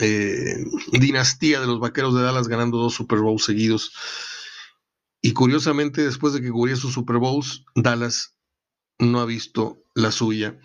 [0.00, 3.92] eh, dinastía de los Vaqueros de Dallas ganando dos Super Bowls seguidos.
[5.20, 8.34] Y curiosamente, después de que cubría sus Super Bowls, Dallas
[8.98, 10.58] no ha visto la suya.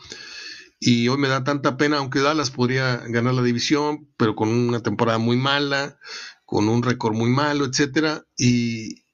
[0.80, 4.82] Y hoy me da tanta pena, aunque Dallas podría ganar la división, pero con una
[4.82, 6.00] temporada muy mala,
[6.46, 8.24] con un récord muy malo, etcétera.
[8.36, 9.07] Y,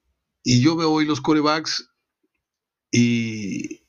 [0.43, 1.89] y yo veo hoy los corebacks
[2.91, 3.83] y,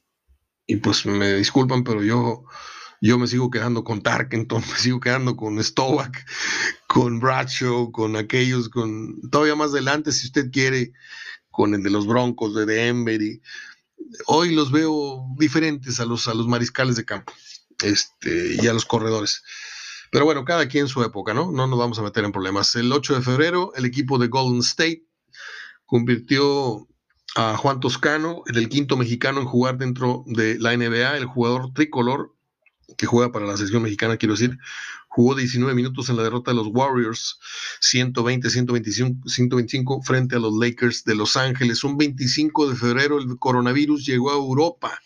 [0.67, 2.45] y pues me disculpan, pero yo,
[3.01, 6.25] yo me sigo quedando con Tarkenton, me sigo quedando con Stovak,
[6.87, 10.93] con Bradshaw, con aquellos, con todavía más adelante, si usted quiere,
[11.51, 13.21] con el de los Broncos de Denver.
[14.27, 17.33] Hoy los veo diferentes a los, a los mariscales de campo
[17.83, 19.43] este, y a los corredores.
[20.11, 21.51] Pero bueno, cada quien su época, ¿no?
[21.51, 22.77] No nos vamos a meter en problemas.
[22.77, 25.05] El 8 de febrero, el equipo de Golden State
[25.87, 26.89] convirtió
[27.37, 31.73] a Juan Toscano en el quinto mexicano en jugar dentro de la NBA, el jugador
[31.73, 32.35] tricolor
[32.97, 34.59] que juega para la selección mexicana, quiero decir,
[35.09, 37.39] jugó 19 minutos en la derrota de los Warriors,
[37.81, 41.85] 120-125 frente a los Lakers de Los Ángeles.
[41.85, 45.01] Un 25 de febrero el coronavirus llegó a Europa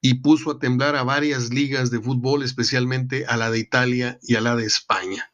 [0.00, 4.34] y puso a temblar a varias ligas de fútbol, especialmente a la de Italia y
[4.34, 5.31] a la de España.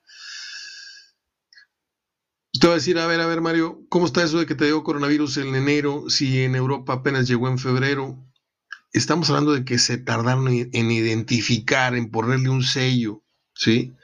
[2.60, 4.64] Te voy a decir, a ver, a ver, Mario, ¿cómo está eso de que te
[4.64, 8.18] dio coronavirus en enero si en Europa apenas llegó en febrero?
[8.92, 13.22] Estamos hablando de que se tardaron en identificar, en ponerle un sello,
[13.54, 13.94] ¿sí?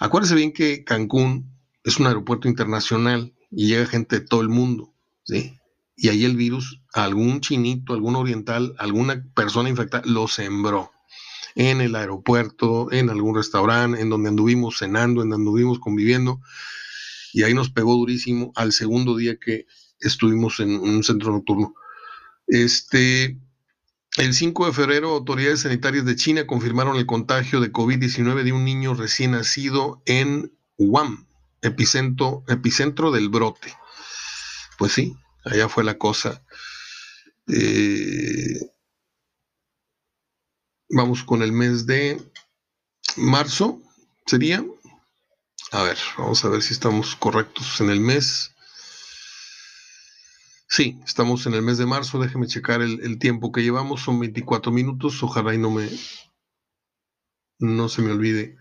[0.00, 4.92] Acuérdese bien que Cancún es un aeropuerto internacional y llega gente de todo el mundo,
[5.22, 5.58] ¿sí?
[5.96, 10.90] Y ahí el virus, algún chinito, algún oriental, alguna persona infectada, lo sembró
[11.54, 16.40] en el aeropuerto, en algún restaurante, en donde anduvimos cenando, en donde anduvimos conviviendo
[17.34, 19.66] y ahí nos pegó durísimo al segundo día que
[19.98, 21.74] estuvimos en un centro nocturno.
[22.46, 23.40] Este,
[24.16, 28.64] el 5 de febrero, autoridades sanitarias de China confirmaron el contagio de COVID-19 de un
[28.64, 31.26] niño recién nacido en Wuhan,
[31.60, 33.74] epicentro, epicentro del brote.
[34.78, 36.44] Pues sí, allá fue la cosa.
[37.48, 38.60] Eh,
[40.88, 42.22] vamos con el mes de
[43.16, 43.82] marzo,
[44.24, 44.64] sería.
[45.72, 48.54] A ver, vamos a ver si estamos correctos en el mes.
[50.68, 52.18] Sí, estamos en el mes de marzo.
[52.18, 54.02] Déjeme checar el, tiempo que llevamos.
[54.02, 55.22] Son 24 minutos.
[55.22, 55.88] Ojalá y no me.
[57.58, 58.56] No se me olvide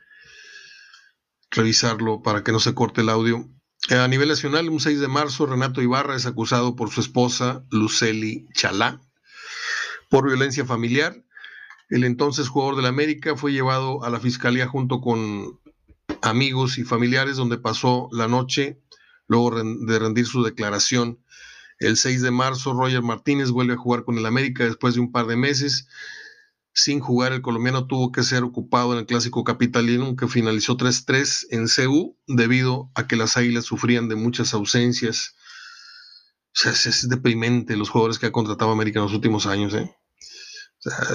[1.52, 3.50] revisarlo para que no se corte el audio.
[3.90, 7.66] Eh, a nivel nacional, un 6 de marzo, Renato Ibarra es acusado por su esposa,
[7.70, 9.02] Luceli Chalá,
[10.10, 11.24] por violencia familiar.
[11.90, 15.60] El entonces jugador del América fue llevado a la fiscalía junto con
[16.24, 18.82] amigos y familiares donde pasó la noche
[19.28, 21.20] luego de rendir su declaración.
[21.80, 25.12] El 6 de marzo, Roger Martínez vuelve a jugar con el América después de un
[25.12, 25.88] par de meses.
[26.76, 31.46] sin jugar, el colombiano tuvo que ser ocupado en el clásico capitalino que finalizó 3-3
[31.52, 35.36] en CU debido a que las Águilas sufrían de muchas ausencias.
[36.48, 39.74] O sea, es, deprimente los jugadores que ha contratado América en los últimos años.
[39.76, 39.96] ¿eh?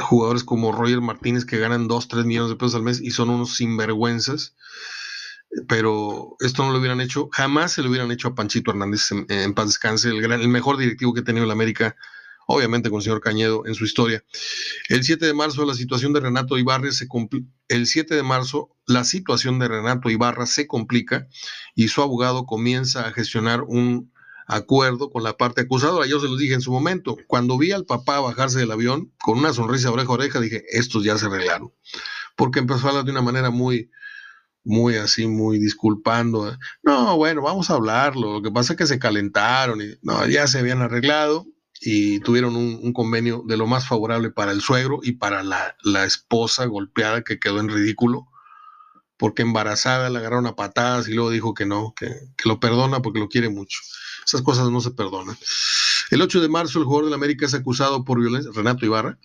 [0.03, 3.31] Jugadores como Roger Martínez que ganan 2, 3 millones de pesos al mes y son
[3.31, 4.55] unos sinvergüenzas.
[5.67, 9.55] Pero esto no lo hubieran hecho, jamás se lo hubieran hecho a Panchito Hernández en,
[9.55, 11.97] paz descanse, el, gran, el mejor directivo que ha tenido la América
[12.51, 14.25] obviamente con el señor Cañedo en su historia.
[14.89, 17.07] El 7 de marzo la situación de Renato Ibarra se
[17.69, 21.29] el 7 de marzo la situación de Renato Ibarra se complica
[21.75, 24.13] y su abogado comienza a gestionar un
[24.49, 26.07] acuerdo con la parte acusadora.
[26.07, 29.39] Yo se los dije en su momento, cuando vi al papá bajarse del avión con
[29.39, 31.73] una sonrisa oreja a oreja, dije, estos ya se arreglaron,
[32.35, 33.91] porque empezó a hablar de una manera muy,
[34.65, 36.57] muy así, muy disculpando.
[36.83, 38.33] No, bueno, vamos a hablarlo.
[38.33, 41.47] Lo que pasa es que se calentaron y no, ya se habían arreglado
[41.81, 46.67] y tuvieron un, convenio de lo más favorable para el suegro y para la, esposa
[46.67, 48.29] golpeada que quedó en ridículo,
[49.17, 52.11] porque embarazada le agarraron a patadas y luego dijo que no, que,
[52.45, 53.79] lo perdona porque lo quiere mucho.
[54.29, 55.37] Esas cosas no se perdonan.
[56.11, 59.19] El 8 de marzo el jugador del América es acusado por violencia, Renato Ibarra,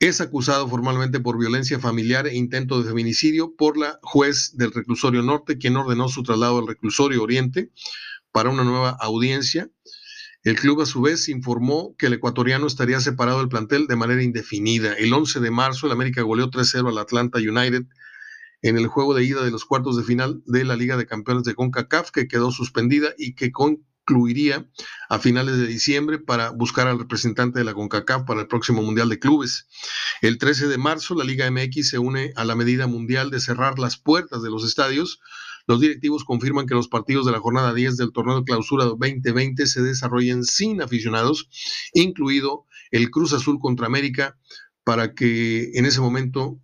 [0.00, 5.22] es acusado formalmente por violencia familiar e intento de feminicidio por la juez del reclusorio
[5.22, 7.70] norte, quien ordenó su traslado al reclusorio oriente
[8.32, 9.70] para una nueva audiencia
[10.44, 14.22] el club a su vez informó que el ecuatoriano estaría separado del plantel de manera
[14.22, 14.92] indefinida.
[14.92, 17.84] El 11 de marzo el América goleó 3-0 al Atlanta United
[18.60, 21.44] en el juego de ida de los cuartos de final de la Liga de Campeones
[21.44, 23.52] de CONCACAF que quedó suspendida y que
[24.04, 24.68] concluiría
[25.08, 29.08] a finales de diciembre para buscar al representante de la CONCACAF para el próximo Mundial
[29.08, 29.66] de Clubes.
[30.20, 33.78] El 13 de marzo la Liga MX se une a la medida mundial de cerrar
[33.78, 35.20] las puertas de los estadios
[35.66, 39.66] los directivos confirman que los partidos de la jornada 10 del torneo de clausura 2020
[39.66, 41.48] se desarrollen sin aficionados,
[41.94, 44.36] incluido el Cruz Azul contra América,
[44.84, 46.60] para que en ese momento,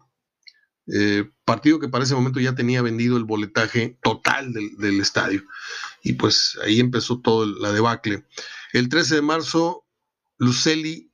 [0.93, 5.45] eh, partido que para ese momento ya tenía vendido el boletaje total del, estadio.
[6.03, 8.25] Y pues ahí empezó todo la debacle.
[8.73, 9.85] El 13 de marzo,
[10.39, 11.10] Luceli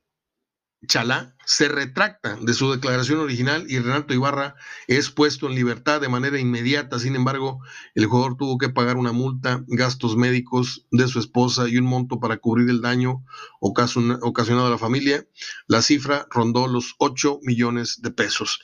[0.87, 4.55] Chalá se retracta de su declaración original y Renato Ibarra
[4.87, 6.99] es puesto en libertad de manera inmediata.
[6.99, 7.61] Sin embargo,
[7.95, 12.19] el jugador tuvo que pagar una multa, gastos médicos de su esposa y un monto
[12.19, 13.23] para cubrir el daño
[13.59, 15.25] ocasionado a la familia.
[15.67, 18.59] La cifra rondó los 8 millones de pesos.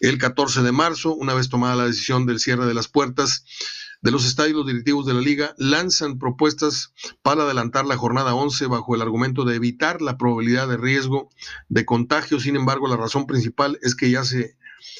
[0.00, 3.44] El 14 de marzo, una vez tomada la decisión del cierre de las puertas,
[4.02, 8.66] de los estadios, los directivos de la liga lanzan propuestas para adelantar la jornada 11
[8.66, 11.30] bajo el argumento de evitar la probabilidad de riesgo
[11.68, 12.40] de contagio.
[12.40, 14.56] Sin embargo, la razón principal es que ya se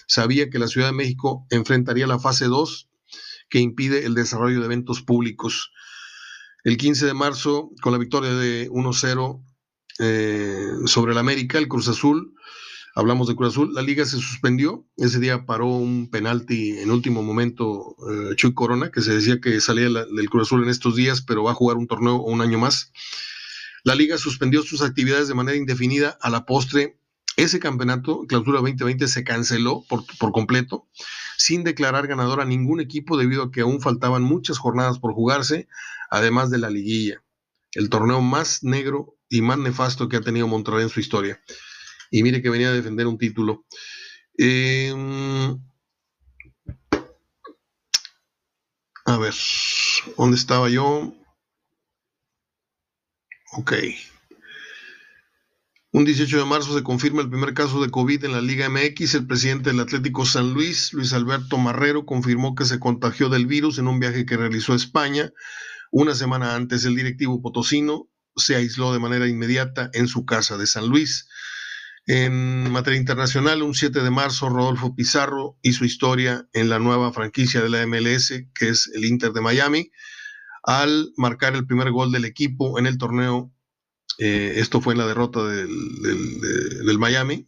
[0.07, 2.89] sabía que la Ciudad de México enfrentaría la fase 2
[3.51, 5.73] que impide el desarrollo de eventos públicos.
[6.63, 9.45] El 15 de marzo, con la victoria de 1-0
[9.99, 12.35] eh, sobre el América, el Cruz Azul
[12.95, 17.23] hablamos de Cruz Azul, la liga se suspendió, ese día paró un penalti en último
[17.23, 21.23] momento eh, Chuy Corona, que se decía que salía del Cruz Azul en estos días,
[21.23, 22.93] pero va a jugar un torneo un año más.
[23.85, 26.99] La liga suspendió sus actividades de manera indefinida a la postre.
[27.37, 30.87] Ese campeonato, clausura 2020, se canceló por, por completo,
[31.39, 35.67] sin declarar ganador a ningún equipo debido a que aún faltaban muchas jornadas por jugarse,
[36.11, 37.23] además de la liguilla,
[37.73, 41.41] el torneo más negro y más nefasto que ha tenido Monterrey en su historia
[42.13, 43.65] y mire que venía a defender un título.
[44.37, 45.59] Em,
[49.07, 49.35] a ver,
[50.19, 51.15] ¿dónde estaba yo?
[53.55, 53.73] Ok.
[55.95, 59.15] Un 18 de marzo se confirma el primer caso de COVID en la Liga MX.
[59.15, 63.79] El presidente del Atlético San Luis, Luis Alberto Marrero, confirmó que se contagió del virus
[63.79, 65.33] en un viaje que realizó a España.
[65.91, 70.67] Una semana antes, el directivo potosino se aisló de manera inmediata en su casa de
[70.67, 71.27] San Luis.
[72.07, 77.61] En materia internacional, un 7 de marzo, Rodolfo Pizarro su historia en la nueva franquicia
[77.61, 79.93] de la MLS, que es el Inter de Miami,
[80.65, 83.53] al marcar el primer gol del equipo en el torneo.
[84.19, 85.71] Eh, esto fue en la derrota del,
[86.85, 87.47] del Miami,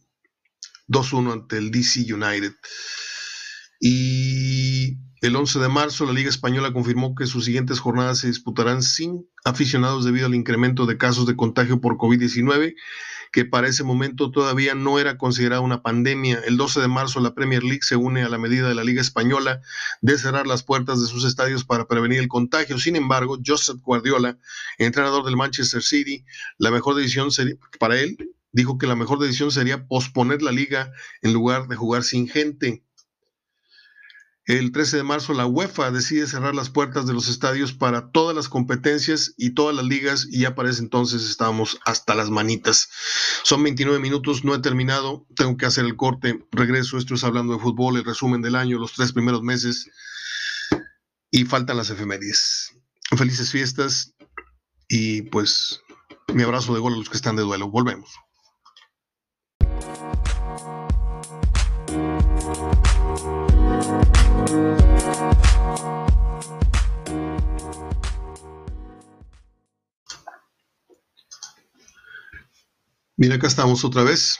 [0.87, 2.53] 2-1 ante el DC United.
[3.81, 8.81] Y el 11 de marzo, la Liga Española confirmó que sus siguientes jornadas se disputarán
[8.81, 12.73] sin aficionados debido al incremento de casos de contagio por COVID-19
[13.35, 16.39] que para ese momento todavía no era considerada una pandemia.
[16.47, 19.01] El 12 de marzo la Premier League se une a la medida de la Liga
[19.01, 19.59] Española
[19.99, 22.79] de cerrar las puertas de sus estadios para prevenir el contagio.
[22.79, 24.37] Sin embargo, Joseph Guardiola,
[24.77, 26.23] entrenador del Manchester City,
[26.57, 28.15] la mejor decisión sería, para él,
[28.53, 32.84] dijo que la mejor decisión sería posponer la liga en lugar de jugar sin gente.
[34.45, 38.35] El 13 de marzo la UEFA decide cerrar las puertas de los estadios para todas
[38.35, 42.89] las competencias y todas las ligas y ya para ese entonces estábamos hasta las manitas.
[43.43, 47.53] Son 29 minutos, no he terminado, tengo que hacer el corte, regreso, esto es hablando
[47.53, 49.89] de fútbol, el resumen del año, los tres primeros meses
[51.31, 52.71] y faltan las efemérides.
[53.17, 54.13] Felices fiestas
[54.87, 55.81] y pues
[56.33, 57.69] mi abrazo de gol a los que están de duelo.
[57.69, 58.11] Volvemos.
[73.17, 74.39] Mira, acá estamos otra vez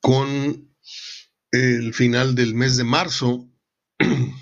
[0.00, 0.74] con
[1.50, 3.48] el final del mes de marzo.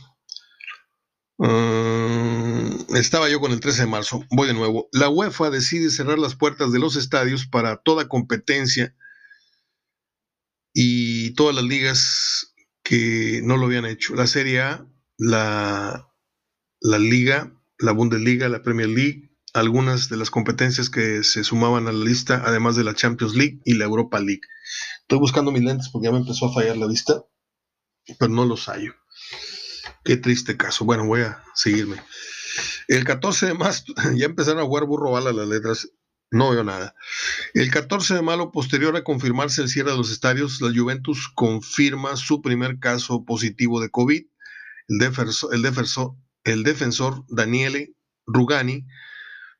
[1.42, 4.90] Ah, estaba yo con el 13 de marzo, voy de nuevo.
[4.92, 8.94] La UEFA decide cerrar las puertas de los estadios para toda competencia
[10.74, 12.49] y todas las ligas
[12.90, 14.16] que no lo habían hecho.
[14.16, 14.84] La Serie A,
[15.16, 16.08] la,
[16.80, 21.92] la Liga, la Bundesliga, la Premier League, algunas de las competencias que se sumaban a
[21.92, 24.40] la lista, además de la Champions League y la Europa League.
[25.02, 27.22] Estoy buscando mis lentes porque ya me empezó a fallar la vista,
[28.18, 28.92] pero no los hallo.
[30.02, 30.84] Qué triste caso.
[30.84, 32.02] Bueno, voy a seguirme.
[32.88, 33.84] El 14 de marzo,
[34.16, 35.88] ya empezaron a jugar burro bala las letras,
[36.30, 36.94] no veo nada.
[37.54, 42.16] El 14 de mayo, posterior a confirmarse el cierre de los estadios, la Juventus confirma
[42.16, 44.22] su primer caso positivo de COVID.
[44.88, 46.14] El defensor, el defensor,
[46.44, 47.94] el defensor Daniele
[48.26, 48.86] Rugani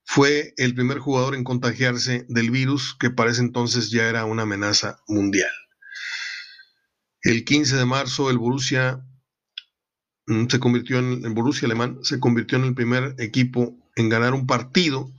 [0.05, 4.43] fue el primer jugador en contagiarse del virus que para ese entonces ya era una
[4.43, 5.51] amenaza mundial.
[7.23, 9.05] El 15 de marzo el Borussia
[10.27, 14.33] mm, se convirtió en el Borussia alemán se convirtió en el primer equipo en ganar
[14.33, 15.13] un partido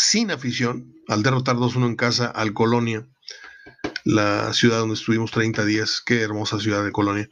[0.00, 3.06] sin afición al derrotar 2-1 en casa al Colonia,
[4.04, 7.28] la ciudad donde estuvimos 30 días, qué hermosa ciudad de Colonia.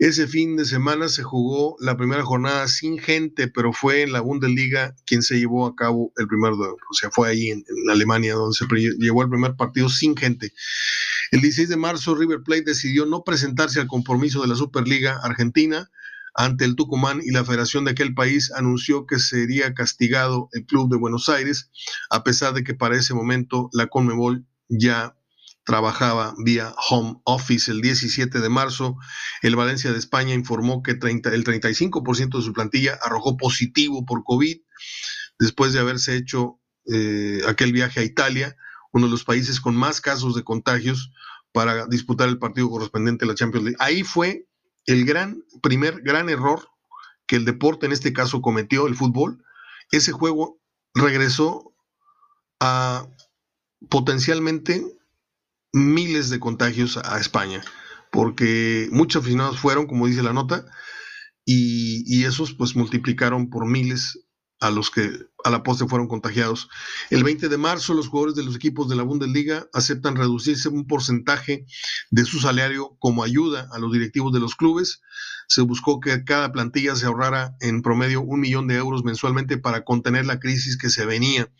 [0.00, 4.20] Ese fin de semana se jugó la primera jornada sin gente, pero fue en la
[4.20, 6.76] Bundesliga quien se llevó a cabo el primer duelo.
[6.90, 8.66] O sea, fue ahí en, Alemania donde se
[8.98, 10.52] llevó el primer partido sin gente.
[11.30, 15.88] El 16 de marzo, River Plate decidió no presentarse al compromiso de la Superliga Argentina
[16.34, 20.90] ante el Tucumán y la federación de aquel país anunció que sería castigado el club
[20.90, 21.70] de Buenos Aires,
[22.10, 25.16] a pesar de que para ese momento la Conmebol ya
[25.64, 27.70] trabajaba vía home office.
[27.70, 28.96] El 17 de marzo,
[29.42, 34.58] el Valencia de España informó que el 35% de su plantilla arrojó positivo por COVID
[35.38, 36.60] después de haberse hecho
[36.92, 38.56] eh, aquel viaje a Italia,
[38.92, 41.12] uno de los países con más casos de contagios
[41.52, 43.76] para disputar el partido correspondiente a la Champions League.
[43.80, 44.46] Ahí fue
[44.90, 46.68] el gran, primer gran error
[47.26, 49.44] que el deporte en este caso cometió, el fútbol.
[49.92, 50.60] Ese juego
[50.94, 51.74] regresó
[52.60, 53.06] a
[53.88, 54.84] potencialmente
[55.72, 57.62] miles de contagios a España,
[58.10, 60.66] porque muchos aficionados fueron, como dice la nota,
[61.44, 64.20] y, y, esos pues multiplicaron por miles
[64.60, 65.10] a los que
[65.42, 66.68] a la postre fueron contagiados.
[67.08, 70.86] El 20 de marzo los jugadores de los equipos de la Bundesliga aceptan reducirse un
[70.86, 71.66] porcentaje
[72.10, 75.00] de su salario como ayuda a los directivos de los clubes
[75.50, 79.82] se buscó que cada plantilla se ahorrara en promedio un millón de euros mensualmente para
[79.82, 81.50] contener la crisis que se venía.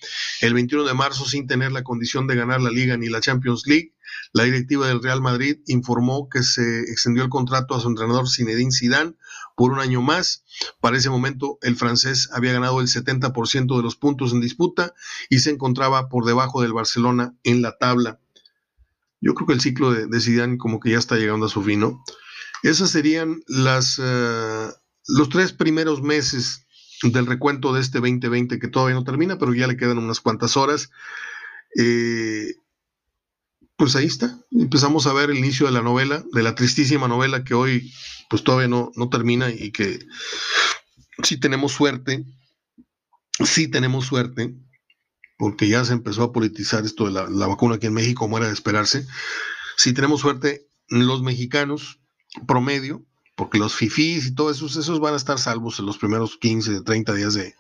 [0.41, 3.65] El 21 de marzo, sin tener la condición de ganar la Liga ni la Champions
[3.67, 3.93] League,
[4.33, 8.71] la directiva del Real Madrid informó que se extendió el contrato a su entrenador Zinedine
[8.71, 9.15] Zidane
[9.61, 10.43] por un año más.
[10.81, 14.95] Para ese momento, el francés había ganado el 70% de los puntos en disputa
[15.29, 18.21] y se encontraba por debajo del Barcelona en la tabla.
[19.21, 21.63] Yo creo que el ciclo de, de Zidane como que ya está llegando a su
[21.63, 22.03] fin, ¿no?
[22.63, 24.69] Esas serían las, eh,
[25.09, 26.65] los tres primeros meses
[27.03, 30.57] del recuento de este 2020 que todavía no termina, pero ya le quedan unas cuantas
[30.57, 30.91] horas.
[31.77, 32.55] Eh,
[33.81, 34.39] pues ahí está.
[34.51, 37.91] Empezamos a ver el inicio de la novela, de la tristísima novela que hoy
[38.29, 40.01] pues todavía no, no termina y que
[41.23, 42.27] sí tenemos suerte,
[43.43, 44.55] sí tenemos suerte,
[45.39, 48.37] porque ya se empezó a politizar esto de la, la vacuna aquí en México, como
[48.37, 49.07] era de esperarse.
[49.79, 52.01] Sí tenemos suerte los mexicanos,
[52.47, 53.03] promedio,
[53.35, 56.83] porque los FIFIs y todos esos, esos van a estar salvos en los primeros 15,
[56.83, 57.55] 30 días de,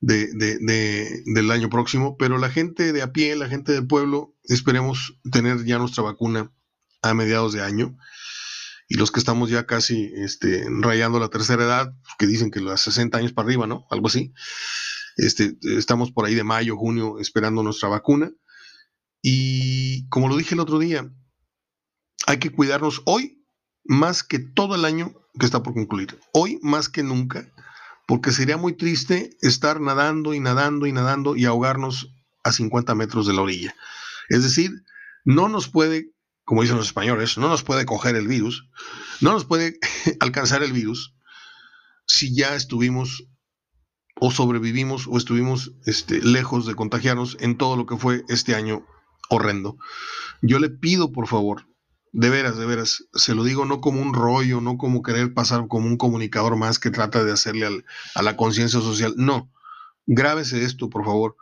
[0.00, 5.18] de, del año próximo, pero la gente de a pie, la gente del pueblo, esperemos
[5.30, 6.52] tener ya nuestra vacuna
[7.02, 7.96] a mediados de año.
[8.88, 12.80] Y los que estamos ya casi este, rayando la tercera edad, que dicen que los
[12.80, 13.86] 60 años para arriba, ¿no?
[13.90, 14.32] Algo así.
[15.16, 18.32] Este, estamos por ahí de mayo, junio, esperando nuestra vacuna.
[19.22, 21.08] Y como lo dije el otro día,
[22.26, 23.44] hay que cuidarnos hoy
[23.84, 26.18] más que todo el año que está por concluir.
[26.32, 27.48] Hoy más que nunca,
[28.10, 33.24] porque sería muy triste estar nadando y nadando y nadando y ahogarnos a 50 metros
[33.24, 33.72] de la orilla.
[34.28, 34.82] Es decir,
[35.24, 36.10] no nos puede
[36.44, 38.68] como dicen los españoles, no nos puede coger el virus,
[39.20, 39.78] no nos puede
[40.18, 41.14] alcanzar el virus
[42.04, 43.28] si ya estuvimos
[44.16, 48.84] o sobrevivimos o estuvimos este, lejos de contagiarnos en todo lo que fue este año
[49.28, 49.76] horrendo.
[50.42, 51.68] Yo le pido, por favor,
[52.12, 55.68] de veras, de veras, se lo digo no como un rollo, no como querer pasar
[55.68, 57.84] como un comunicador más que trata de hacerle
[58.14, 59.14] a la conciencia social.
[59.16, 59.52] No,
[60.06, 61.36] grábese esto, por favor.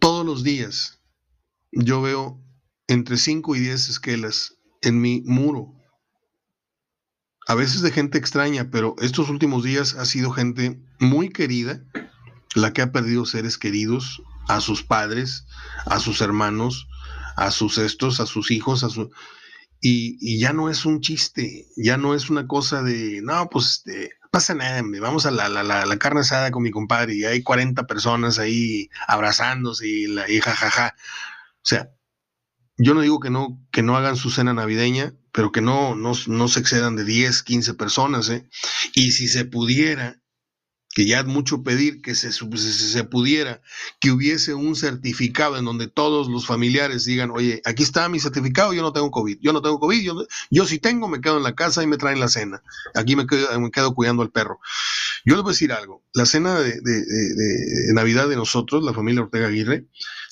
[0.00, 1.00] Todos los días
[1.70, 2.42] yo veo
[2.88, 5.74] entre 5 y 10 esquelas en mi muro.
[7.46, 11.82] A veces de gente extraña, pero estos últimos días ha sido gente muy querida,
[12.54, 15.46] la que ha perdido seres queridos, a sus padres,
[15.86, 16.88] a sus hermanos,
[17.38, 19.10] a sus estos, a sus hijos, a su...
[19.80, 24.10] Y, ya no es un chiste, ya no es una cosa de, no, pues este,
[24.32, 27.86] pasa nada, vamos a la, la, la, carne asada con mi compadre y hay 40
[27.86, 30.96] personas ahí abrazándose y, la, y jajaja.
[30.96, 31.90] O sea,
[32.76, 36.12] yo no digo que no, que no hagan su cena navideña, pero que no, no,
[36.26, 38.48] no se excedan de 10, 15 personas, ¿eh?
[38.94, 40.20] Y si se pudiera,
[40.98, 43.62] que ya es mucho pedir que se, se, pudiera,
[44.00, 48.72] que hubiese un certificado en donde todos los familiares digan, oye, aquí está mi certificado,
[48.72, 51.44] yo no tengo COVID, yo no tengo COVID, yo, yo si tengo me quedo en
[51.44, 52.64] la casa y me traen la cena,
[52.96, 54.58] aquí me quedo, me quedo cuidando al perro.
[55.24, 59.22] Yo les voy a decir algo, la cena de, de Navidad de nosotros, la familia
[59.22, 59.86] Ortega Aguirre,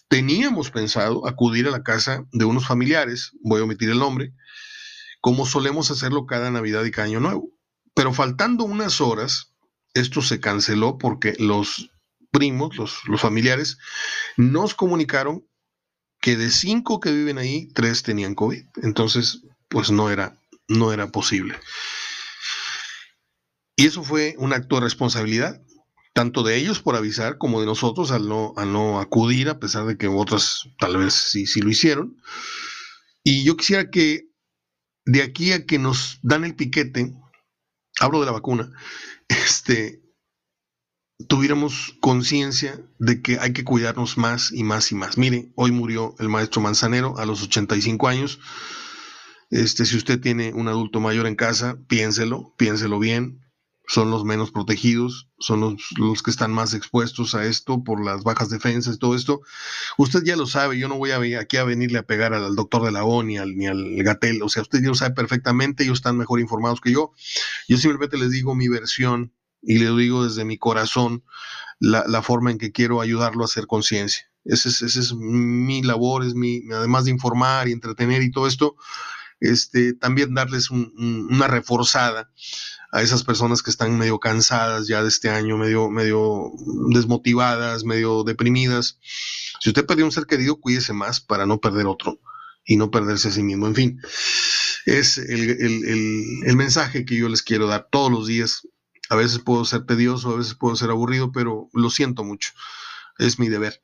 [0.08, 4.34] teníamos pensado acudir a la casa de unos familiares, voy a omitir el nombre,
[5.20, 7.52] como solemos hacerlo cada Navidad y cada Año Nuevo.
[7.94, 9.52] Pero faltando unas horas,
[9.96, 11.90] esto se canceló porque los
[12.30, 13.78] primos, los, familiares,
[14.36, 15.46] nos comunicaron
[16.20, 18.64] que de cinco que viven ahí, tres tenían COVID.
[18.82, 20.38] Entonces, pues no era,
[20.68, 21.58] no era posible.
[23.76, 25.62] Y eso fue un acto de responsabilidad,
[26.14, 29.98] tanto de ellos por avisar como de nosotros al no, no acudir, a pesar de
[29.98, 32.16] que otras tal vez sí, sí lo hicieron.
[33.22, 34.30] Y yo quisiera que
[35.04, 37.14] de aquí a que nos dan el piquete,
[38.00, 38.72] hablo de la vacuna,
[39.28, 40.02] este,
[41.28, 45.18] tuviéramos conciencia de que hay que cuidarnos más y más y más.
[45.18, 48.38] Mire, hoy murió el maestro Manzanero a los 85 años.
[49.50, 53.45] Este, si usted tiene un adulto mayor en casa, piénselo, piénselo bien.
[53.88, 58.50] Son los menos protegidos, son los, que están más expuestos a esto por las bajas
[58.50, 59.42] defensas todo esto.
[59.96, 62.84] Usted ya lo sabe, yo no voy a, aquí a venirle a pegar al, doctor
[62.84, 65.84] de la O ni al, ni al Gatel, o sea, usted ya lo sabe perfectamente,
[65.84, 67.12] ellos están mejor informados que yo.
[67.68, 69.32] Yo simplemente les digo mi versión
[69.62, 71.24] y le digo desde mi corazón
[71.78, 74.30] la, forma en que quiero ayudarlo a hacer conciencia.
[74.44, 78.76] Esa es, es mi labor, es mi, además de informar y entretener y todo esto,
[79.40, 82.30] este, también darles una reforzada
[82.92, 86.52] a esas personas que están medio cansadas ya de este año, medio, medio
[86.90, 88.98] desmotivadas, medio deprimidas.
[89.60, 92.20] Si usted perdió un ser querido, cuídese más para no perder otro
[92.64, 93.66] y no perderse a sí mismo.
[93.66, 94.00] En fin,
[94.86, 98.62] es el, el mensaje que yo les quiero dar todos los días
[99.08, 102.52] a veces puedo ser tedioso, a veces puedo ser aburrido, pero lo siento mucho.
[103.18, 103.82] Es mi deber.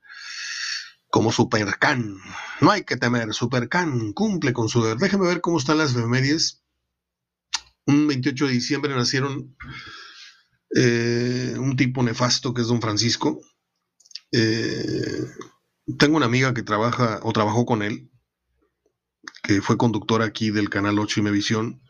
[1.13, 2.17] Como Supercan.
[2.59, 3.31] No hay que temer.
[3.33, 4.97] Supercan cumple con su deber.
[4.97, 6.63] Déjame ver cómo están las efemérides.
[7.85, 9.55] Un 28 de diciembre nacieron
[10.75, 13.39] eh, un tipo nefasto que es don Francisco.
[14.31, 15.23] Eh,
[15.99, 18.09] tengo una amiga que trabaja o trabajó con él,
[19.43, 21.83] que fue conductora aquí del canal 8 y Mevisión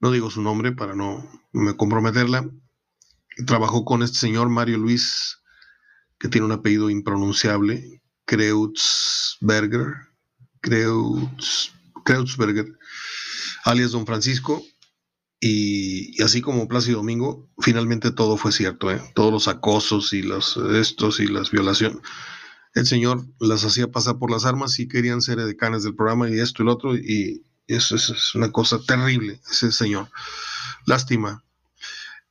[0.00, 2.50] no digo su nombre para no me comprometerla,
[3.46, 5.42] trabajó con este señor Mario Luis,
[6.18, 7.99] que tiene un apellido impronunciable,
[8.30, 9.92] Kreutzberger,
[10.60, 11.72] Kreutz,
[12.04, 12.78] Kreutzberger,
[13.64, 14.62] alias Don Francisco,
[15.40, 19.02] y, así como Plácido Domingo, finalmente todo fue cierto, ¿eh?
[19.16, 21.98] todos los acosos y los estos y las violaciones.
[22.72, 26.38] El señor las hacía pasar por las armas y querían ser edecanes del programa y
[26.38, 30.08] esto y lo otro, y eso, es una cosa terrible, ese señor.
[30.86, 31.42] Lástima.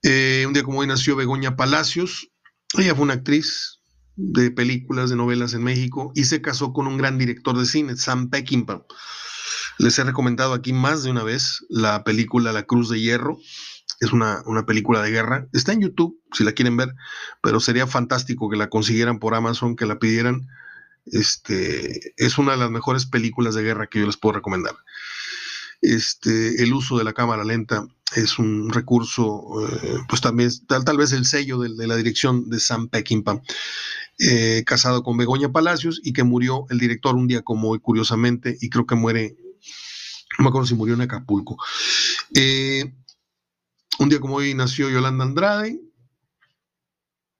[0.01, 2.29] Eh, un día como hoy nació Begoña Palacios.
[2.77, 3.78] Ella fue una actriz
[4.21, 7.95] de películas, de novelas en México y se casó con un gran director de cine,
[7.95, 8.85] Sam Peckinpah.
[9.77, 13.39] Les he recomendado aquí más de una vez la película La Cruz de Hierro.
[14.01, 15.47] Es una, una, película de guerra.
[15.53, 16.93] Está en YouTube, si la quieren ver,
[17.41, 20.47] pero sería fantástico que la consiguieran por Amazon, que la pidieran.
[21.05, 24.75] Este, es una de las mejores películas de guerra que yo les puedo recomendar.
[25.81, 30.97] Este, el uso de la cámara lenta es un recurso, eh, pues también tal, tal,
[30.97, 33.41] vez el sello de, la dirección de Sam Peckinpah,
[34.19, 38.57] eh, casado con Begoña Palacios y que murió el director un día como hoy, curiosamente,
[38.59, 39.37] y creo que muere,
[40.37, 41.57] no me acuerdo si murió en Acapulco.
[42.35, 42.93] Eh,
[43.99, 45.79] un día como hoy nació Yolanda Andrade,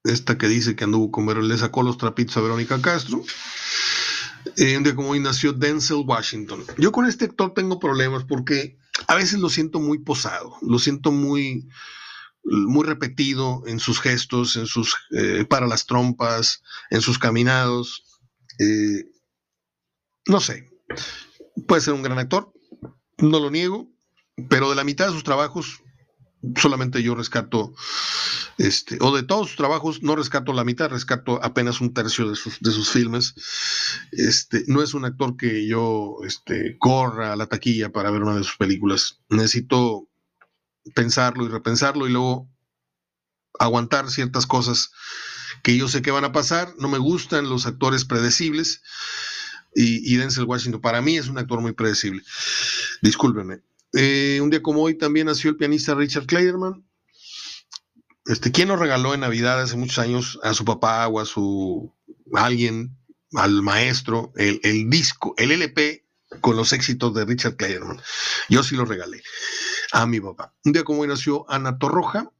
[0.04, 3.22] esta que dice que anduvo con le sacó los trapitos a Verónica Castro.
[4.56, 6.64] Eh, un día como hoy nació Denzel Washington.
[6.78, 11.12] Yo con este actor tengo problemas porque a veces lo siento muy posado, lo siento
[11.12, 11.68] muy,
[12.44, 18.04] muy repetido en sus gestos, en sus eh, para las trompas, en sus caminados.
[18.58, 19.04] Eh,
[20.26, 20.70] no sé,
[21.66, 22.52] puede ser un gran actor,
[23.18, 23.90] no lo niego,
[24.48, 25.82] pero de la mitad de sus trabajos
[26.56, 27.74] solamente yo rescato,
[28.58, 32.36] este, o de todos sus trabajos, no rescato la mitad, rescato apenas un tercio de
[32.36, 33.34] sus, de sus filmes.
[34.12, 38.36] Este, no es un actor que yo este, corra a la taquilla para ver una
[38.36, 39.20] de sus películas.
[39.28, 40.08] Necesito
[40.94, 42.48] pensarlo y repensarlo y luego
[43.58, 44.90] aguantar ciertas cosas
[45.62, 46.74] que yo sé que van a pasar.
[46.78, 48.82] No me gustan los actores predecibles.
[49.74, 52.22] Y, y Denzel Washington para mí es un actor muy predecible.
[53.02, 53.60] Discúlpenme.
[53.92, 56.84] Eh, un día como hoy también nació el pianista Richard Clayderman.
[58.26, 61.92] Este, ¿Quién nos regaló en Navidad hace muchos años a su papá o a su
[62.34, 62.96] alguien,
[63.32, 66.04] al maestro, el, disco, el LP
[66.40, 68.00] con los éxitos de Richard Clayderman?
[68.48, 69.22] Yo sí lo regalé
[69.92, 70.54] a mi papá.
[70.64, 72.30] Un día como hoy nació Ana Torroja,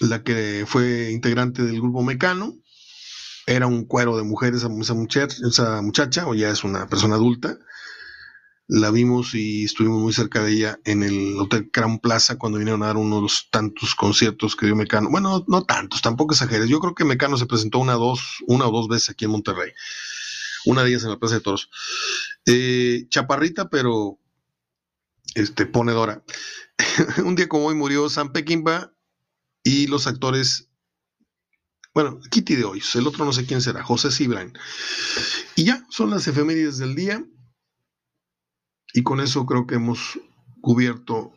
[0.00, 2.54] la que fue integrante del grupo Mecano.
[3.46, 7.58] Era un cuero de mujeres esa, muchacha, o ya es una persona adulta
[8.68, 12.82] la vimos y estuvimos muy cerca de ella en el Hotel Crown Plaza cuando vinieron
[12.82, 15.10] a dar uno de los tantos conciertos que dio Mecano.
[15.10, 16.70] Bueno, no, tantos, tampoco exageres.
[16.70, 19.72] Yo creo que Mecano se presentó una, dos, una o dos veces aquí en Monterrey.
[20.64, 21.68] Una de ellas en la Plaza de Toros.
[22.46, 24.18] Eh, chaparrita, pero
[25.34, 26.24] este, ponedora.
[27.24, 28.92] Un día como hoy murió Sam Peckinpah
[29.62, 30.72] y los actores
[31.94, 34.54] bueno, Kitty de hoy, el otro no sé quién será, José Cibran.
[35.56, 37.22] Y ya, son las efemérides del día.
[38.94, 40.18] Y con eso creo que hemos
[40.62, 41.32] cubierto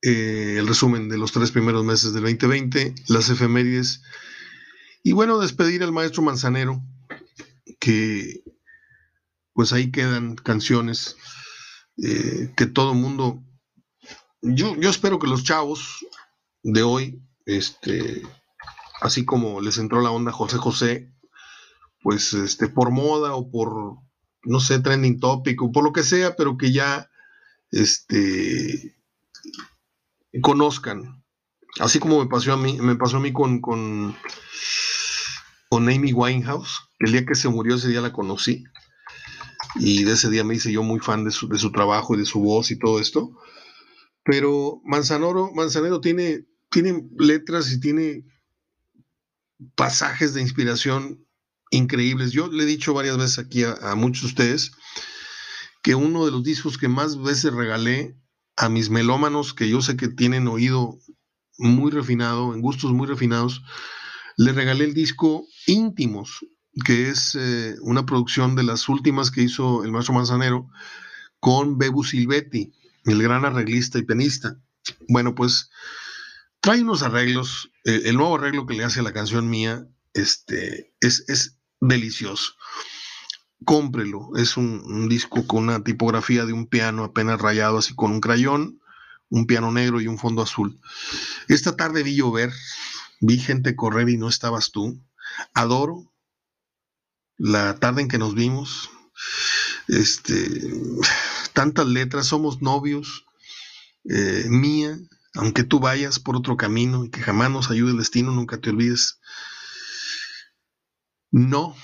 [0.00, 4.02] eh, el resumen de los tres primeros meses del 2020, las efemérides.
[5.02, 6.82] Y bueno, despedir al maestro Manzanero,
[7.80, 8.42] que
[9.52, 11.16] pues ahí quedan canciones
[11.98, 13.42] eh, que todo mundo,
[14.40, 16.06] yo, yo espero que los chavos
[16.62, 18.22] de hoy, este,
[19.00, 21.12] así como les entró la onda José José,
[22.02, 23.98] pues este, por moda o por
[24.44, 27.08] no sé, trending topic o por lo que sea, pero que ya
[27.70, 28.96] este,
[30.42, 31.24] conozcan.
[31.80, 34.16] Así como me pasó a mí, me pasó a mí con, con,
[35.68, 38.64] con Amy Winehouse, el día que se murió, ese día la conocí.
[39.76, 42.18] Y de ese día me hice yo muy fan de su, de su trabajo y
[42.18, 43.32] de su voz y todo esto.
[44.24, 48.24] Pero Manzanero, Manzanero tiene, tiene letras y tiene
[49.74, 51.26] pasajes de inspiración
[51.70, 52.32] increíbles.
[52.32, 54.72] Yo le he dicho varias veces aquí a, muchos de ustedes
[55.82, 58.16] que uno de los discos que más veces regalé
[58.56, 60.98] a mis melómanos, que yo sé que tienen oído
[61.58, 63.62] muy refinado, en gustos muy refinados,
[64.36, 66.46] le regalé el disco Íntimos,
[66.84, 70.70] que es eh, una producción de las últimas que hizo el maestro Manzanero
[71.38, 72.72] con Bebu Silvetti,
[73.04, 74.58] el gran arreglista y pianista.
[75.08, 75.70] Bueno, pues
[76.60, 80.94] trae unos arreglos, eh, el nuevo arreglo que le hace a la canción mía, este,
[81.00, 82.54] es, es delicioso.
[83.64, 88.20] Cómprelo, es un, disco con una tipografía de un piano apenas rayado así con un
[88.20, 88.80] crayón,
[89.28, 90.80] un piano negro y un fondo azul.
[91.48, 92.52] Esta tarde vi llover,
[93.20, 95.00] vi gente correr y no estabas tú.
[95.54, 96.11] Adoro
[97.38, 98.90] la tarde en que nos vimos.
[99.88, 100.48] Este,
[101.52, 103.26] tantas letras, somos novios,
[104.08, 104.98] eh, mía,
[105.34, 108.70] aunque tú vayas por otro camino y que jamás nos ayude el destino, nunca te
[108.70, 109.20] olvides
[111.32, 111.74] no.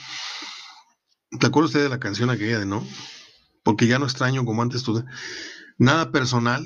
[1.40, 2.86] ¿Te acuerdas usted de la canción aquella de no?
[3.64, 5.02] Porque ya no extraño como antes tú.
[5.78, 6.64] Nada personal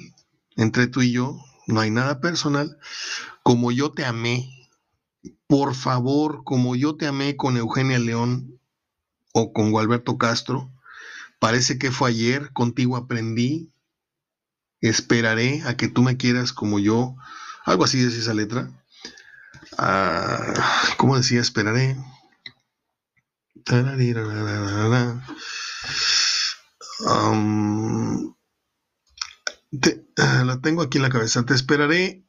[0.56, 1.38] entre tú y yo.
[1.68, 2.76] No hay nada personal.
[3.44, 4.50] Como yo te amé.
[5.46, 8.60] Por favor, como yo te amé con Eugenia León
[9.32, 10.70] o con Gualberto Castro.
[11.38, 12.52] Parece que fue ayer.
[12.52, 13.72] Contigo aprendí.
[14.80, 17.16] Esperaré a que tú me quieras como yo.
[17.64, 18.70] Algo así decía esa letra.
[19.78, 21.40] Ah, ¿Cómo decía?
[21.40, 21.96] Esperaré
[30.16, 31.44] Ah, la tengo aquí en la cabeza.
[31.44, 32.24] Te esperaré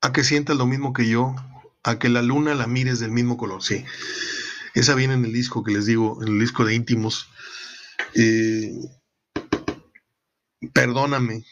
[0.00, 1.34] a que sientas lo mismo que yo,
[1.82, 3.62] a que la luna la mires del mismo color.
[3.62, 3.84] Sí,
[4.80, 7.28] esa viene en el disco que les digo, en el disco de íntimos.
[8.14, 8.72] Eh,
[10.72, 11.44] perdóname.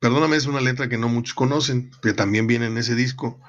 [0.00, 3.40] Perdóname es una letra que no muchos conocen, que también viene en ese disco.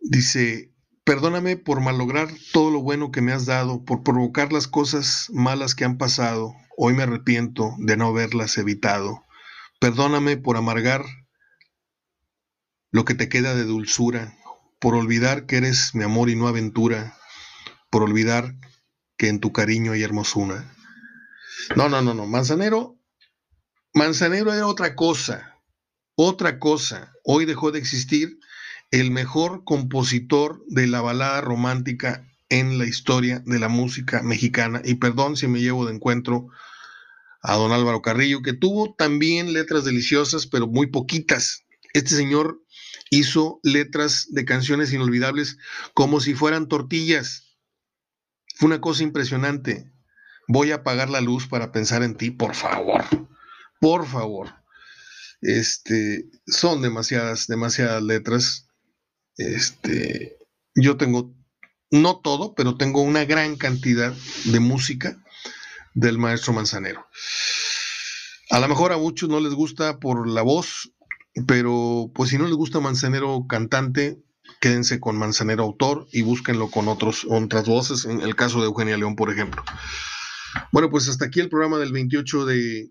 [0.00, 0.72] Dice,
[1.04, 5.74] Perdóname por malograr todo lo bueno que me has dado, por provocar las cosas malas
[5.74, 6.54] que han pasado.
[6.76, 9.24] Hoy me arrepiento de no haberlas evitado.
[9.80, 11.04] Perdóname por amargar
[12.92, 14.36] lo que te queda de dulzura,
[14.82, 17.16] por olvidar que eres mi amor y no aventura,
[17.88, 18.56] por olvidar
[19.16, 20.74] que en tu cariño hay hermosura.
[21.76, 22.26] No, no, no, no.
[22.26, 22.98] Manzanero,
[23.94, 25.60] Manzanero era otra cosa,
[26.16, 27.12] otra cosa.
[27.22, 28.40] Hoy dejó de existir
[28.90, 34.82] el mejor compositor de la balada romántica en la historia de la música mexicana.
[34.84, 36.48] Y perdón si me llevo de encuentro
[37.40, 41.66] a don Álvaro Carrillo, que tuvo también letras deliciosas, pero muy poquitas.
[41.92, 42.60] Este señor
[43.10, 45.58] hizo letras de canciones inolvidables
[45.94, 47.58] como si fueran tortillas.
[48.56, 49.92] Fue una cosa impresionante.
[50.48, 53.04] Voy a apagar la luz para pensar en ti, por favor.
[53.80, 54.54] Por favor.
[55.40, 58.68] Este, son demasiadas, demasiadas letras.
[59.36, 60.38] Este,
[60.74, 61.34] yo tengo,
[61.90, 64.14] no todo, pero tengo una gran cantidad
[64.44, 65.22] de música
[65.94, 67.06] del maestro Manzanero.
[68.50, 70.92] A lo mejor a muchos no les gusta por la voz,
[71.46, 74.22] pero pues si no les gusta Manzanero cantante,
[74.60, 78.96] quédense con Manzanero autor y búsquenlo con otros, otras voces, en el caso de Eugenia
[78.96, 79.62] León, por ejemplo.
[80.70, 82.90] Bueno, pues hasta aquí el programa del 28 de,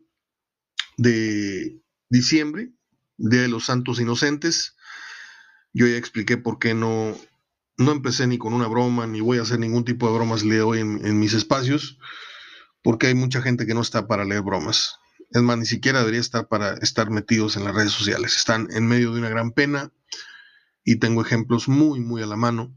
[2.10, 2.72] diciembre,
[3.18, 4.76] Día de los Santos Inocentes.
[5.74, 7.16] Yo ya expliqué por qué no,
[7.78, 11.06] no empecé ni con una broma, ni voy a hacer ningún tipo de bromas en,
[11.06, 12.00] en mis espacios,
[12.82, 15.01] porque hay mucha gente que no está para leer bromas.
[15.32, 18.36] Es más, ni siquiera debería estar para estar metidos en las redes sociales.
[18.36, 19.92] Están en medio de una gran pena
[20.84, 22.76] y tengo ejemplos muy, muy a la mano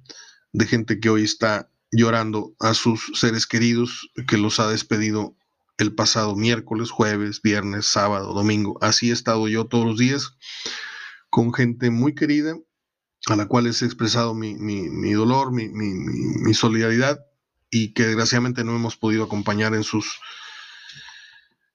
[0.52, 5.36] de gente que hoy está llorando a sus seres queridos que los ha despedido
[5.78, 8.78] el pasado miércoles, jueves, viernes, sábado, domingo.
[8.80, 10.36] Así he estado yo todos los días
[11.30, 12.56] con gente muy querida
[13.26, 14.54] a la cual he expresado mi,
[15.12, 17.24] dolor, mi, solidaridad
[17.70, 20.20] y que desgraciadamente no hemos podido acompañar en sus,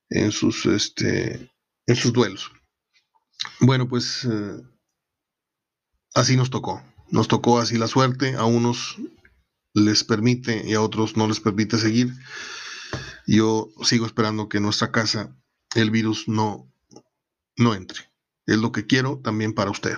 [0.10, 1.51] en sus, este,
[1.88, 2.51] en sus duelos.
[3.60, 4.62] Bueno, pues eh,
[6.14, 6.84] así nos tocó.
[7.10, 8.36] Nos tocó así la suerte.
[8.36, 8.97] A unos
[9.74, 12.14] les permite y a otros no les permite seguir.
[13.28, 15.36] Yo sigo esperando que en nuestra casa
[15.76, 16.72] el virus no,
[17.57, 18.10] no entre.
[18.45, 19.97] Es lo que quiero también para usted.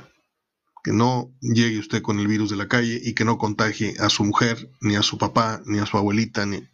[0.84, 4.10] Que no llegue usted con el virus de la calle y que no contagie a
[4.10, 6.46] su mujer, ni a su papá, ni a su abuelita.
[6.46, 6.68] Ni...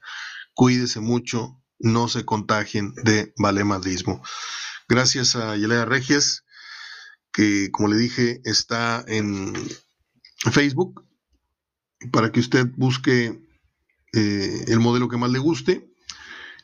[0.54, 4.22] Cuídese mucho, no se contagien de valemadrismo.
[4.88, 6.46] Gracias a Yelea Regias,
[7.32, 9.54] que como le dije está en
[10.52, 11.06] Facebook
[12.12, 13.42] para que usted busque
[14.14, 15.92] eh, el modelo que más le guste.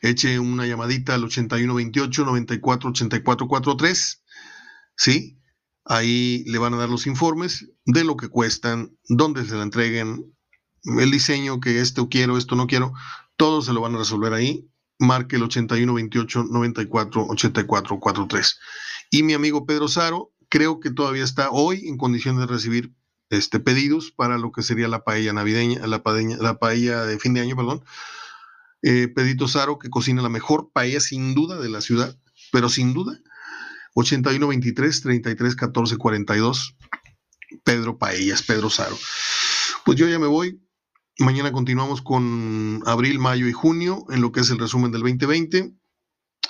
[0.00, 2.92] Eche una llamadita al 8128 94
[4.96, 5.40] ¿Sí?
[5.86, 10.34] Ahí le van a dar los informes de lo que cuestan, dónde se la entreguen,
[10.84, 12.92] el diseño que esto quiero, esto no quiero.
[13.36, 14.70] Todo se lo van a resolver ahí.
[14.98, 17.28] Marque el 8128 94
[19.10, 22.94] Y mi amigo Pedro Saro, creo que todavía está hoy en condición de recibir
[23.30, 27.34] este, pedidos para lo que sería la paella navideña, la paella, la paella de fin
[27.34, 27.84] de año, perdón.
[28.82, 32.16] Eh, Pedito Saro, que cocina la mejor paella sin duda de la ciudad,
[32.52, 33.18] pero sin duda,
[33.94, 36.76] 81 23 33 14 42,
[37.64, 38.96] Pedro Paellas, Pedro Saro.
[39.84, 40.60] Pues yo ya me voy.
[41.18, 45.72] Mañana continuamos con abril, mayo y junio en lo que es el resumen del 2020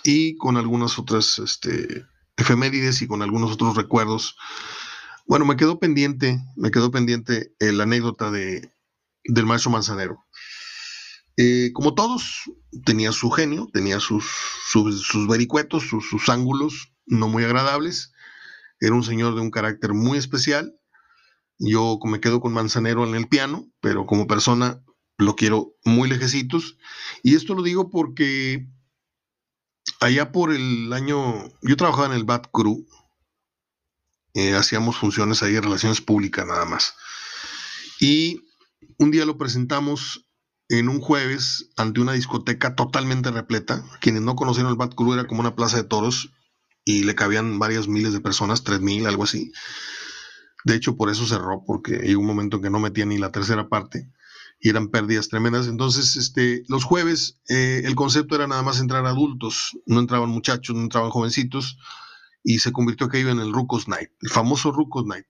[0.05, 2.07] y con algunas otras este,
[2.37, 4.37] efemérides y con algunos otros recuerdos
[5.27, 8.75] bueno, me quedó pendiente, me quedó pendiente eh, la anécdota de,
[9.25, 10.23] del maestro Manzanero.
[11.37, 12.43] Eh, como todos,
[12.85, 14.27] tenía su genio, tenía sus,
[14.71, 18.13] sus, vericuetos, sus, sus, ángulos no muy agradables.
[18.81, 20.79] Era un señor de un carácter muy especial.
[21.59, 24.83] Yo me quedo con Manzanero en el piano, pero como persona
[25.19, 26.77] lo quiero muy lejecitos.
[27.23, 28.67] Y esto lo digo porque
[30.01, 32.87] allá por el año, yo trabajaba en el Bat Crew,
[34.35, 36.95] eh, hacíamos funciones ahí de relaciones públicas nada más.
[38.01, 38.41] Y
[38.99, 40.29] un día lo presentamos
[40.69, 43.85] en un jueves ante una discoteca totalmente repleta.
[44.01, 46.33] Quienes no conocieron el Bat Crew era como una plaza de toros
[46.85, 49.53] y le cabían varias miles de personas, tres mil, algo así.
[50.65, 53.31] De hecho, por eso cerró, porque llegó un momento en que no metía ni la
[53.31, 54.11] tercera parte
[54.61, 55.67] y eran pérdidas tremendas.
[55.67, 60.75] Entonces, este, los jueves eh, el concepto era nada más entrar adultos, no entraban muchachos,
[60.75, 61.79] no entraban jovencitos
[62.43, 65.27] y se convirtió aquello en el Rucos Night, el famoso Rucos Night.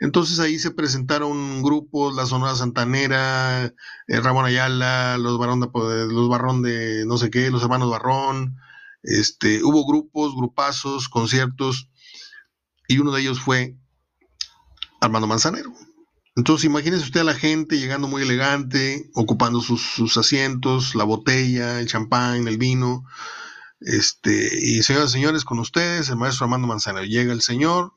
[0.00, 5.68] Entonces ahí se presentaron grupos, la Sonora Santanera, eh, Ramón Ayala, los Barón de,
[6.12, 8.56] los Barrón de no sé qué, los hermanos Barrón,
[9.02, 11.90] este, hubo grupos, grupazos, conciertos,
[12.88, 13.76] y uno de ellos fue
[15.04, 15.72] Armando Manzanero.
[16.36, 21.86] Entonces imagínese usted a la gente llegando muy elegante, ocupando sus, asientos, la botella, el
[21.86, 23.04] champán, el vino,
[23.80, 27.04] este, y señoras y señores, con ustedes, el maestro Armando Manzanero.
[27.04, 27.92] Llega el señor,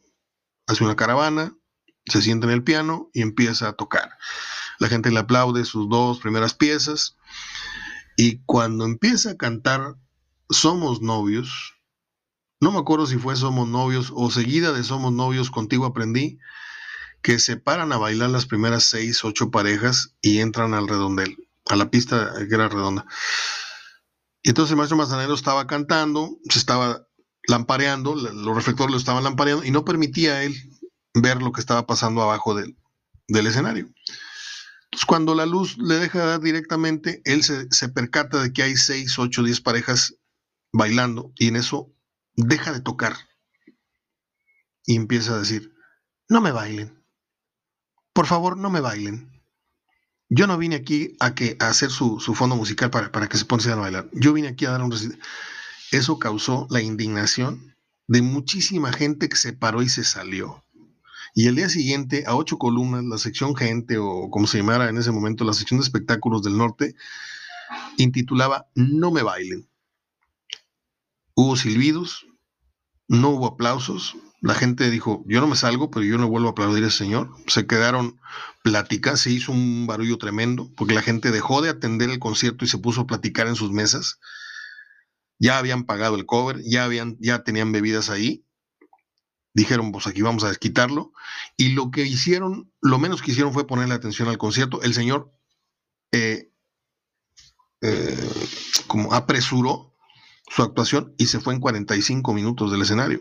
[0.68, 1.56] hace una caravana,
[2.06, 4.12] se sienta en el piano y empieza a tocar.
[4.80, 7.18] la gente le aplaude sus dos primeras piezas
[8.16, 9.96] y cuando empieza a cantar
[10.50, 11.76] Somos novios,
[12.60, 16.40] no me acuerdo si fue Somos novios o seguida de Somos novios contigo aprendí,
[17.22, 21.76] que se paran a bailar las primeras seis, ocho parejas y entran al redondel, a
[21.76, 23.06] la pista que era redonda.
[24.44, 27.08] Y entonces el maestro Manzanero estaba cantando, se estaba
[27.48, 30.56] lampareando, los reflectores lo estaban lampareando y no permitía a él
[31.14, 32.76] ver lo que estaba pasando abajo del,
[33.28, 33.90] escenario.
[34.86, 38.78] Entonces, cuando la luz le deja dar directamente, él se, se percata de que hay
[38.78, 40.16] seis, ocho, diez parejas
[40.72, 41.92] bailando y en eso
[42.36, 43.18] deja de tocar
[44.86, 45.74] y empieza a decir,
[46.30, 46.97] no me bailen,
[48.18, 49.30] por favor, no me bailen.
[50.28, 53.46] Yo no vine aquí a, que, a hacer su, fondo musical para, para, que se
[53.46, 54.10] pongan a bailar.
[54.12, 54.92] Yo vine aquí a dar un
[55.92, 57.76] Eso causó la indignación
[58.08, 60.64] de muchísima gente que se paró y se salió.
[61.36, 64.98] Y el día siguiente, a ocho columnas, la sección gente, o como se llamara en
[64.98, 66.96] ese momento, la sección de espectáculos del norte,
[67.98, 69.70] intitulaba No me bailen.
[71.36, 72.26] Hubo silbidos,
[73.08, 74.16] no hubo aplausos,
[74.48, 77.00] la gente dijo, yo no me salgo, pero yo no vuelvo a aplaudir a ese
[77.00, 77.36] señor.
[77.48, 78.18] Se quedaron
[78.64, 82.70] platicando, se hizo un barullo tremendo, porque la gente dejó de atender el concierto y
[82.70, 84.22] se puso a platicar en sus mesas.
[85.38, 88.46] Ya habían pagado el cover, ya, habían, ya tenían bebidas ahí.
[89.54, 91.12] Dijeron, pues aquí vamos a desquitarlo.
[91.58, 94.82] Y lo que hicieron, lo menos que hicieron fue ponerle atención al concierto.
[94.82, 95.30] El señor
[96.14, 96.54] eh,
[97.82, 98.30] eh,
[98.88, 99.94] como apresuró
[100.50, 103.20] su actuación y se fue en 45 minutos del escenario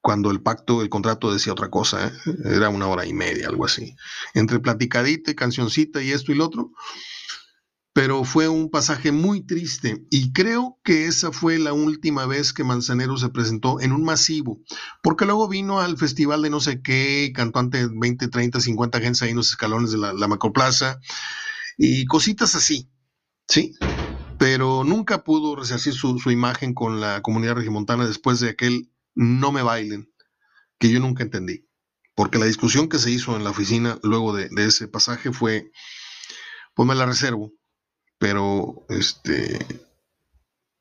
[0.00, 2.12] cuando el pacto, el contrato decía otra cosa, ¿eh?
[2.44, 3.94] era una hora y media, algo así.
[4.34, 6.72] Entre platicadita y cancioncita y esto y lo otro.
[7.92, 12.62] Pero fue un pasaje muy triste y creo que esa fue la última vez que
[12.62, 14.60] Manzanero se presentó en un masivo,
[15.02, 19.24] porque luego vino al festival de no sé qué, cantó ante 20, 30, 50 gente
[19.24, 21.00] ahí en los escalones de la, la Macroplaza
[21.76, 22.88] y cositas así,
[23.48, 23.74] ¿sí?
[24.38, 29.50] Pero nunca pudo resarcir su, su imagen con la comunidad regimontana después de aquel no
[29.50, 30.08] me bailen,
[30.78, 31.68] que yo nunca entendí.
[32.14, 35.72] Porque la discusión que se hizo en la oficina luego de, ese pasaje fue,
[36.74, 37.52] pues me la reservo,
[38.18, 39.58] pero este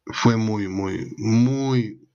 [0.05, 2.07] fue muy, muy, muy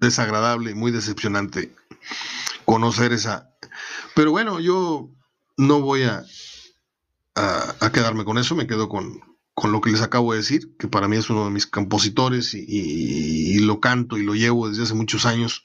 [0.00, 1.72] desagradable, muy decepcionante
[2.64, 3.54] conocer esa.
[4.16, 5.08] Pero bueno, yo
[5.56, 6.24] no voy a,
[7.36, 9.29] a quedarme con eso, me quedo con,
[9.60, 12.54] con lo que les acabo de decir, que para mí es uno de mis compositores
[12.54, 15.64] y, lo canto y lo llevo desde hace muchos años.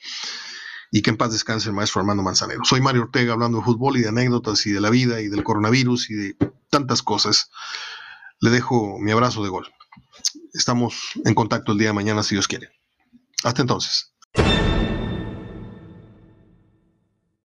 [0.92, 2.66] Y que en paz descanse el maestro Armando Manzanero.
[2.66, 5.46] Soy Mario Ortega hablando de fútbol y de anécdotas y de la vida y del
[5.46, 6.36] coronavirus y de
[6.70, 7.50] tantas cosas.
[8.42, 9.66] Le dejo mi abrazo de gol.
[10.54, 12.72] Estamos en contacto el día de mañana si Dios quiere.
[13.46, 14.14] Hasta entonces.